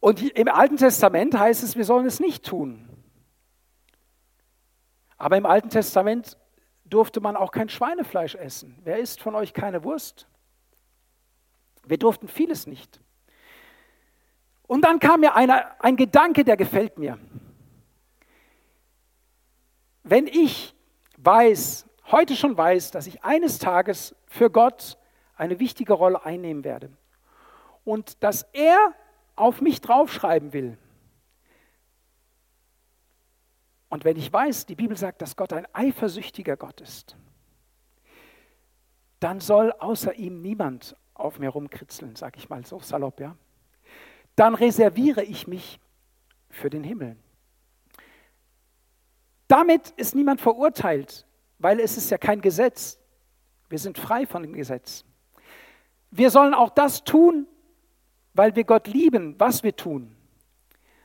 Und 0.00 0.22
im 0.22 0.48
Alten 0.48 0.76
Testament 0.76 1.36
heißt 1.36 1.62
es, 1.62 1.76
wir 1.76 1.84
sollen 1.84 2.06
es 2.06 2.20
nicht 2.20 2.44
tun. 2.44 2.88
Aber 5.16 5.36
im 5.36 5.46
Alten 5.46 5.70
Testament 5.70 6.38
durfte 6.84 7.20
man 7.20 7.36
auch 7.36 7.52
kein 7.52 7.70
Schweinefleisch 7.70 8.34
essen. 8.34 8.78
Wer 8.84 8.98
isst 8.98 9.20
von 9.22 9.34
euch 9.34 9.54
keine 9.54 9.82
Wurst? 9.82 10.26
Wir 11.90 11.98
durften 11.98 12.28
vieles 12.28 12.68
nicht. 12.68 13.00
Und 14.68 14.82
dann 14.82 15.00
kam 15.00 15.20
mir 15.20 15.34
eine, 15.34 15.82
ein 15.82 15.96
Gedanke, 15.96 16.44
der 16.44 16.56
gefällt 16.56 16.98
mir. 16.98 17.18
Wenn 20.04 20.28
ich 20.28 20.72
weiß, 21.18 21.86
heute 22.12 22.36
schon 22.36 22.56
weiß, 22.56 22.92
dass 22.92 23.08
ich 23.08 23.24
eines 23.24 23.58
Tages 23.58 24.14
für 24.26 24.50
Gott 24.50 24.98
eine 25.34 25.58
wichtige 25.58 25.94
Rolle 25.94 26.24
einnehmen 26.24 26.62
werde 26.62 26.92
und 27.82 28.22
dass 28.22 28.44
er 28.52 28.94
auf 29.34 29.60
mich 29.60 29.80
draufschreiben 29.80 30.52
will. 30.52 30.78
Und 33.88 34.04
wenn 34.04 34.16
ich 34.16 34.32
weiß, 34.32 34.66
die 34.66 34.76
Bibel 34.76 34.96
sagt, 34.96 35.22
dass 35.22 35.34
Gott 35.34 35.52
ein 35.52 35.66
eifersüchtiger 35.72 36.56
Gott 36.56 36.80
ist, 36.80 37.16
dann 39.18 39.40
soll 39.40 39.72
außer 39.72 40.14
ihm 40.14 40.40
niemand 40.40 40.94
auf 41.20 41.38
mir 41.38 41.50
rumkritzeln, 41.50 42.16
sage 42.16 42.38
ich 42.38 42.48
mal 42.48 42.64
so 42.64 42.80
salopp, 42.80 43.20
ja. 43.20 43.36
Dann 44.36 44.54
reserviere 44.54 45.22
ich 45.22 45.46
mich 45.46 45.80
für 46.48 46.70
den 46.70 46.84
Himmel. 46.84 47.16
Damit 49.48 49.90
ist 49.96 50.14
niemand 50.14 50.40
verurteilt 50.40 51.26
weil 51.60 51.78
es 51.78 51.96
ist 51.96 52.10
ja 52.10 52.18
kein 52.18 52.40
Gesetz. 52.40 52.98
Wir 53.68 53.78
sind 53.78 53.98
frei 53.98 54.26
von 54.26 54.42
dem 54.42 54.54
Gesetz. 54.54 55.04
Wir 56.10 56.30
sollen 56.30 56.54
auch 56.54 56.70
das 56.70 57.04
tun, 57.04 57.46
weil 58.34 58.56
wir 58.56 58.64
Gott 58.64 58.88
lieben, 58.88 59.36
was 59.38 59.62
wir 59.62 59.76
tun, 59.76 60.16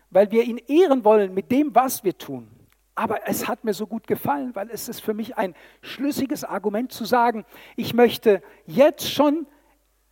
weil 0.09 0.31
wir 0.31 0.43
ihn 0.43 0.57
ehren 0.57 1.03
wollen 1.03 1.33
mit 1.33 1.51
dem, 1.51 1.75
was 1.75 2.03
wir 2.03 2.17
tun. 2.17 2.49
Aber 2.95 3.27
es 3.27 3.47
hat 3.47 3.65
mir 3.65 3.73
so 3.73 3.85
gut 3.85 4.07
gefallen, 4.07 4.55
weil 4.55 4.69
es 4.71 4.87
ist 4.87 5.01
für 5.01 5.13
mich 5.13 5.37
ein 5.37 5.53
schlüssiges 5.81 6.45
Argument 6.45 6.91
zu 6.93 7.03
sagen, 7.03 7.45
ich 7.75 7.93
möchte 7.93 8.41
jetzt 8.65 9.11
schon 9.11 9.45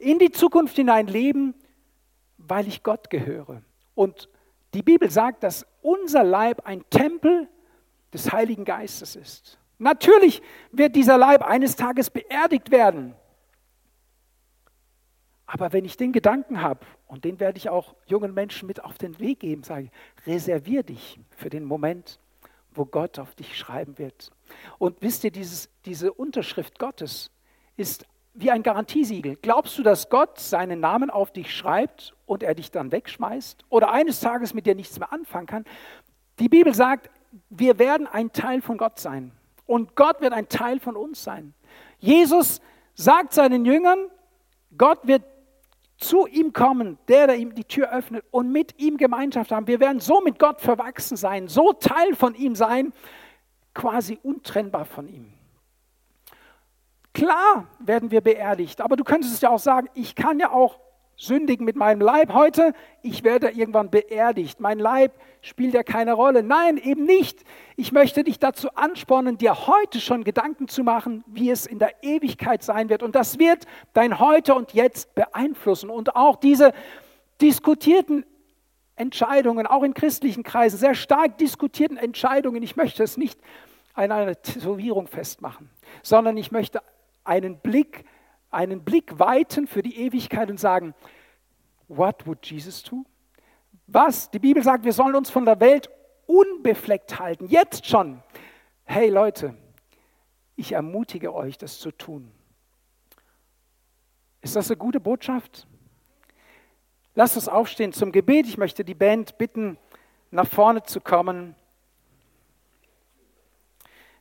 in 0.03 0.19
die 0.19 0.31
Zukunft 0.31 0.75
hinein 0.75 1.07
leben, 1.07 1.55
weil 2.37 2.67
ich 2.67 2.83
Gott 2.83 3.09
gehöre. 3.09 3.61
Und 3.95 4.29
die 4.73 4.83
Bibel 4.83 5.09
sagt, 5.09 5.43
dass 5.43 5.65
unser 5.81 6.23
Leib 6.23 6.65
ein 6.65 6.83
Tempel 6.89 7.47
des 8.13 8.31
Heiligen 8.31 8.65
Geistes 8.65 9.15
ist. 9.15 9.57
Natürlich 9.77 10.41
wird 10.71 10.95
dieser 10.95 11.17
Leib 11.17 11.43
eines 11.43 11.75
Tages 11.75 12.09
beerdigt 12.09 12.71
werden. 12.71 13.15
Aber 15.45 15.73
wenn 15.73 15.85
ich 15.85 15.97
den 15.97 16.11
Gedanken 16.11 16.61
habe, 16.61 16.85
und 17.07 17.25
den 17.25 17.39
werde 17.39 17.57
ich 17.57 17.69
auch 17.69 17.95
jungen 18.05 18.33
Menschen 18.33 18.65
mit 18.67 18.83
auf 18.83 18.97
den 18.97 19.19
Weg 19.19 19.41
geben, 19.41 19.63
sage 19.63 19.85
ich, 19.85 20.27
reservier 20.27 20.83
dich 20.83 21.19
für 21.29 21.49
den 21.49 21.63
Moment, 21.63 22.19
wo 22.71 22.85
Gott 22.85 23.19
auf 23.19 23.35
dich 23.35 23.57
schreiben 23.57 23.97
wird. 23.99 24.31
Und 24.79 25.01
wisst 25.01 25.23
ihr, 25.23 25.31
dieses, 25.31 25.69
diese 25.85 26.11
Unterschrift 26.11 26.79
Gottes 26.79 27.29
ist 27.75 28.07
wie 28.33 28.51
ein 28.51 28.63
Garantiesiegel. 28.63 29.37
Glaubst 29.41 29.77
du, 29.77 29.83
dass 29.83 30.09
Gott 30.09 30.39
seinen 30.39 30.79
Namen 30.79 31.09
auf 31.09 31.31
dich 31.31 31.55
schreibt 31.55 32.13
und 32.25 32.43
er 32.43 32.55
dich 32.55 32.71
dann 32.71 32.91
wegschmeißt 32.91 33.65
oder 33.69 33.91
eines 33.91 34.19
Tages 34.19 34.53
mit 34.53 34.65
dir 34.65 34.75
nichts 34.75 34.99
mehr 34.99 35.13
anfangen 35.13 35.45
kann? 35.45 35.65
Die 36.39 36.49
Bibel 36.49 36.73
sagt, 36.73 37.09
wir 37.49 37.79
werden 37.79 38.07
ein 38.07 38.31
Teil 38.31 38.61
von 38.61 38.77
Gott 38.77 38.99
sein. 38.99 39.31
Und 39.65 39.95
Gott 39.95 40.21
wird 40.21 40.33
ein 40.33 40.49
Teil 40.49 40.79
von 40.79 40.95
uns 40.95 41.23
sein. 41.23 41.53
Jesus 41.99 42.59
sagt 42.95 43.33
seinen 43.33 43.65
Jüngern, 43.65 44.09
Gott 44.77 45.07
wird 45.07 45.23
zu 45.97 46.27
ihm 46.27 46.53
kommen, 46.53 46.97
der, 47.07 47.27
der 47.27 47.37
ihm 47.37 47.55
die 47.55 47.63
Tür 47.63 47.91
öffnet 47.91 48.25
und 48.31 48.51
mit 48.51 48.79
ihm 48.79 48.97
Gemeinschaft 48.97 49.51
haben. 49.51 49.67
Wir 49.67 49.79
werden 49.79 49.99
so 49.99 50.21
mit 50.21 50.37
Gott 50.37 50.59
verwachsen 50.59 51.15
sein, 51.15 51.47
so 51.47 51.73
Teil 51.73 52.15
von 52.15 52.35
ihm 52.35 52.55
sein, 52.55 52.93
quasi 53.73 54.19
untrennbar 54.21 54.85
von 54.85 55.07
ihm. 55.07 55.33
Klar 57.13 57.67
werden 57.79 58.11
wir 58.11 58.21
beerdigt, 58.21 58.81
aber 58.81 58.95
du 58.95 59.03
könntest 59.03 59.35
es 59.35 59.41
ja 59.41 59.49
auch 59.49 59.59
sagen, 59.59 59.87
ich 59.93 60.15
kann 60.15 60.39
ja 60.39 60.51
auch 60.51 60.79
sündigen 61.15 61.65
mit 61.65 61.75
meinem 61.75 62.01
Leib 62.01 62.33
heute, 62.33 62.73
ich 63.03 63.23
werde 63.23 63.51
irgendwann 63.51 63.91
beerdigt. 63.91 64.59
Mein 64.59 64.79
Leib 64.79 65.13
spielt 65.41 65.73
ja 65.73 65.83
keine 65.83 66.13
Rolle. 66.13 66.41
Nein, 66.41 66.77
eben 66.77 67.05
nicht. 67.05 67.43
Ich 67.75 67.91
möchte 67.91 68.23
dich 68.23 68.39
dazu 68.39 68.69
anspornen, 68.75 69.37
dir 69.37 69.67
heute 69.67 69.99
schon 69.99 70.23
Gedanken 70.23 70.67
zu 70.67 70.83
machen, 70.83 71.23
wie 71.27 71.51
es 71.51 71.65
in 71.65 71.79
der 71.79 72.03
Ewigkeit 72.03 72.63
sein 72.63 72.89
wird. 72.89 73.03
Und 73.03 73.15
das 73.15 73.37
wird 73.37 73.65
dein 73.93 74.19
Heute 74.19 74.55
und 74.55 74.73
Jetzt 74.73 75.13
beeinflussen. 75.13 75.89
Und 75.91 76.15
auch 76.15 76.37
diese 76.37 76.73
diskutierten 77.41 78.25
Entscheidungen, 78.95 79.67
auch 79.67 79.83
in 79.83 79.93
christlichen 79.93 80.43
Kreisen, 80.43 80.77
sehr 80.77 80.95
stark 80.95 81.37
diskutierten 81.37 81.97
Entscheidungen, 81.97 82.63
ich 82.63 82.75
möchte 82.75 83.03
es 83.03 83.17
nicht 83.17 83.39
an 83.93 84.11
einer 84.11 84.41
Tätowierung 84.41 85.07
festmachen, 85.07 85.69
sondern 86.01 86.37
ich 86.37 86.51
möchte 86.51 86.81
einen 87.23 87.59
Blick 87.59 88.05
einen 88.53 88.83
Blick 88.83 89.19
weiten 89.19 89.67
für 89.67 89.81
die 89.81 89.99
Ewigkeit 89.99 90.49
und 90.49 90.59
sagen, 90.59 90.93
what 91.87 92.25
would 92.25 92.45
Jesus 92.45 92.83
do? 92.83 93.03
Was? 93.87 94.29
Die 94.29 94.39
Bibel 94.39 94.63
sagt, 94.63 94.85
wir 94.85 94.93
sollen 94.93 95.15
uns 95.15 95.29
von 95.29 95.45
der 95.45 95.59
Welt 95.59 95.89
unbefleckt 96.25 97.19
halten, 97.19 97.47
jetzt 97.47 97.85
schon. 97.85 98.21
Hey 98.85 99.09
Leute, 99.09 99.57
ich 100.55 100.71
ermutige 100.71 101.33
euch, 101.33 101.57
das 101.57 101.79
zu 101.79 101.91
tun. 101.91 102.31
Ist 104.41 104.55
das 104.55 104.69
eine 104.69 104.77
gute 104.77 104.99
Botschaft? 104.99 105.67
Lasst 107.15 107.35
uns 107.35 107.47
aufstehen 107.47 107.93
zum 107.93 108.11
Gebet. 108.11 108.47
Ich 108.47 108.57
möchte 108.57 108.83
die 108.83 108.95
Band 108.95 109.37
bitten, 109.37 109.77
nach 110.31 110.47
vorne 110.47 110.83
zu 110.83 110.99
kommen. 110.99 111.55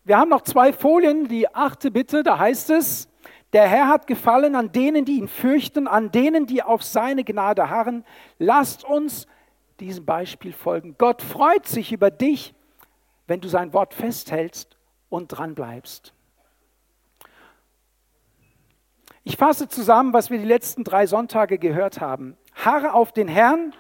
Wir 0.05 0.19
haben 0.19 0.31
noch 0.31 0.43
zwei 0.43 0.73
Folien. 0.73 1.29
Die 1.29 1.55
achte 1.55 1.91
bitte, 1.91 2.23
da 2.23 2.39
heißt 2.39 2.71
es, 2.71 3.09
der 3.53 3.69
Herr 3.69 3.89
hat 3.89 4.07
gefallen 4.07 4.55
an 4.55 4.73
denen, 4.73 5.05
die 5.05 5.19
ihn 5.19 5.29
fürchten, 5.29 5.87
an 5.87 6.11
denen, 6.11 6.47
die 6.47 6.63
auf 6.63 6.83
seine 6.83 7.23
Gnade 7.23 7.69
harren. 7.69 8.05
Lasst 8.39 8.85
uns 8.85 9.27
diesem 9.79 10.05
Beispiel 10.05 10.53
folgen. 10.53 10.97
Gott 10.99 11.23
freut 11.23 11.67
sich 11.67 11.93
über 11.93 12.11
dich, 12.11 12.55
wenn 13.27 13.41
du 13.41 13.49
sein 13.49 13.73
Wort 13.73 13.95
festhältst 13.95 14.77
und 15.09 15.29
dran 15.29 15.55
bleibst. 15.55 16.15
Ich 19.25 19.37
fasse 19.37 19.69
zusammen, 19.69 20.13
was 20.13 20.31
wir 20.31 20.39
die 20.39 20.45
letzten 20.45 20.83
drei 20.83 21.07
Sonntage 21.07 21.59
gehört 21.59 22.01
haben. 22.01 22.37
Harre 22.55 22.95
auf 22.95 23.13
den 23.13 23.29
Herrn, 23.29 23.73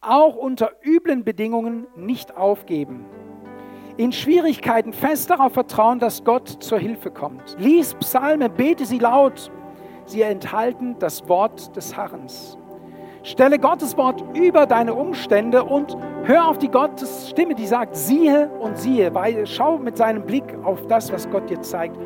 auch 0.00 0.34
unter 0.34 0.72
üblen 0.82 1.24
Bedingungen 1.24 1.86
nicht 1.94 2.36
aufgeben. 2.36 3.04
In 3.96 4.10
Schwierigkeiten 4.10 4.92
fest 4.92 5.30
darauf 5.30 5.52
vertrauen, 5.52 6.00
dass 6.00 6.24
Gott 6.24 6.48
zur 6.48 6.78
Hilfe 6.78 7.12
kommt. 7.12 7.56
Lies 7.58 7.94
Psalmen, 7.94 8.52
bete 8.52 8.84
sie 8.86 8.98
laut. 8.98 9.52
Sie 10.06 10.22
enthalten 10.22 10.96
das 10.98 11.28
Wort 11.28 11.76
des 11.76 11.96
Harrens. 11.96 12.58
Stelle 13.22 13.58
Gottes 13.58 13.96
Wort 13.96 14.22
über 14.34 14.66
deine 14.66 14.94
Umstände 14.94 15.62
und 15.62 15.96
hör 16.24 16.48
auf 16.48 16.58
die 16.58 16.68
Gottes 16.68 17.30
Stimme, 17.30 17.54
die 17.54 17.66
sagt, 17.66 17.94
siehe 17.94 18.50
und 18.58 18.76
siehe, 18.76 19.14
weil 19.14 19.46
schau 19.46 19.78
mit 19.78 19.96
seinem 19.96 20.26
Blick 20.26 20.44
auf 20.64 20.84
das, 20.88 21.12
was 21.12 21.30
Gott 21.30 21.48
dir 21.48 21.62
zeigt. 21.62 21.96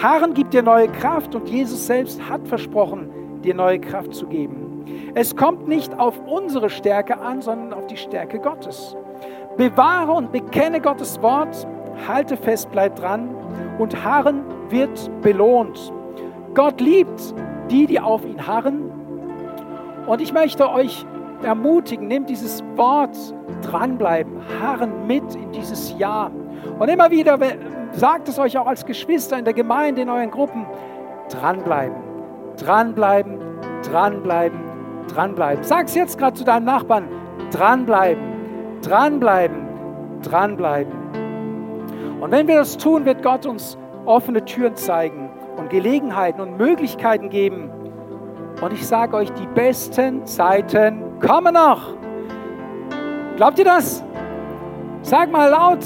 Harren 0.00 0.34
gibt 0.34 0.54
dir 0.54 0.62
neue 0.62 0.88
Kraft 0.88 1.34
und 1.34 1.48
Jesus 1.48 1.86
selbst 1.86 2.26
hat 2.28 2.46
versprochen, 2.46 3.10
dir 3.42 3.54
neue 3.54 3.80
Kraft 3.80 4.14
zu 4.14 4.26
geben. 4.28 5.12
Es 5.14 5.34
kommt 5.34 5.66
nicht 5.66 5.98
auf 5.98 6.18
unsere 6.26 6.70
Stärke 6.70 7.18
an, 7.18 7.42
sondern 7.42 7.72
auf 7.72 7.88
die 7.88 7.96
Stärke 7.96 8.38
Gottes. 8.38 8.96
Bewahre 9.56 10.12
und 10.12 10.32
bekenne 10.32 10.80
Gottes 10.80 11.20
Wort, 11.22 11.66
halte 12.08 12.36
fest, 12.36 12.68
bleib 12.72 12.96
dran 12.96 13.34
und 13.78 14.04
Harren 14.04 14.42
wird 14.68 15.10
belohnt. 15.22 15.92
Gott 16.54 16.80
liebt 16.80 17.34
die, 17.70 17.86
die 17.86 18.00
auf 18.00 18.24
ihn 18.24 18.46
harren 18.46 18.90
und 20.06 20.20
ich 20.20 20.32
möchte 20.32 20.70
euch 20.70 21.06
ermutigen, 21.42 22.08
nehmt 22.08 22.28
dieses 22.28 22.62
Wort 22.76 23.16
dranbleiben, 23.62 24.40
harren 24.60 25.06
mit 25.06 25.34
in 25.34 25.50
dieses 25.52 25.96
Jahr. 25.98 26.30
Und 26.78 26.88
immer 26.88 27.10
wieder 27.10 27.38
sagt 27.92 28.28
es 28.28 28.38
euch 28.38 28.58
auch 28.58 28.66
als 28.66 28.84
Geschwister 28.84 29.38
in 29.38 29.44
der 29.44 29.54
Gemeinde, 29.54 30.02
in 30.02 30.10
euren 30.10 30.30
Gruppen, 30.30 30.66
dranbleiben, 31.30 31.96
dranbleiben, 32.58 33.38
dranbleiben, 33.82 34.58
dranbleiben. 35.08 35.64
Sag 35.64 35.86
es 35.86 35.94
jetzt 35.94 36.18
gerade 36.18 36.36
zu 36.36 36.44
deinem 36.44 36.64
Nachbarn, 36.64 37.08
dranbleiben, 37.50 38.33
dranbleiben, 38.86 39.66
dranbleiben. 40.22 40.92
Und 42.20 42.30
wenn 42.30 42.48
wir 42.48 42.56
das 42.56 42.76
tun, 42.76 43.04
wird 43.04 43.22
Gott 43.22 43.46
uns 43.46 43.78
offene 44.06 44.44
Türen 44.44 44.76
zeigen 44.76 45.30
und 45.56 45.70
Gelegenheiten 45.70 46.40
und 46.40 46.56
Möglichkeiten 46.56 47.30
geben, 47.30 47.70
und 48.62 48.72
ich 48.72 48.86
sage 48.86 49.16
euch, 49.16 49.32
die 49.32 49.48
besten 49.48 50.24
Zeiten 50.26 51.18
kommen 51.20 51.54
noch. 51.54 51.96
Glaubt 53.36 53.58
ihr 53.58 53.64
das? 53.64 54.04
Sag 55.02 55.28
mal 55.30 55.50
laut, 55.50 55.80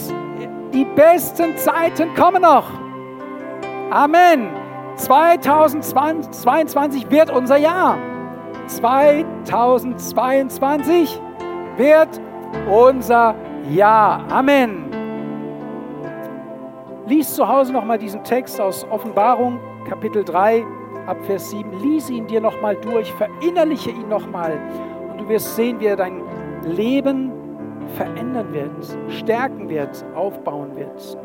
die 0.72 0.84
besten 0.84 1.56
Zeiten 1.56 2.14
kommen 2.14 2.42
noch. 2.42 2.66
Amen. 3.90 4.50
2022 4.96 7.10
wird 7.10 7.30
unser 7.30 7.56
Jahr. 7.56 7.96
2022 8.66 11.20
wird 11.76 12.20
unser 12.70 13.34
Jahr. 13.70 14.24
Amen. 14.30 14.84
Lies 17.06 17.34
zu 17.34 17.48
Hause 17.48 17.72
nochmal 17.72 17.98
diesen 17.98 18.22
Text 18.22 18.60
aus 18.60 18.86
Offenbarung, 18.90 19.58
Kapitel 19.88 20.24
3 20.24 20.64
ab 21.06 21.16
Vers 21.24 21.50
7. 21.50 21.72
Lies 21.80 22.10
ihn 22.10 22.26
dir 22.26 22.40
nochmal 22.40 22.76
durch, 22.76 23.12
verinnerliche 23.14 23.90
ihn 23.90 24.08
nochmal 24.08 24.58
und 25.10 25.20
du 25.22 25.28
wirst 25.28 25.56
sehen, 25.56 25.80
wie 25.80 25.86
er 25.86 25.96
dein 25.96 26.22
Leben 26.64 27.32
verändern 27.96 28.52
wird, 28.52 28.70
stärken 29.08 29.68
wird, 29.68 30.04
aufbauen 30.14 30.76
wird. 30.76 31.18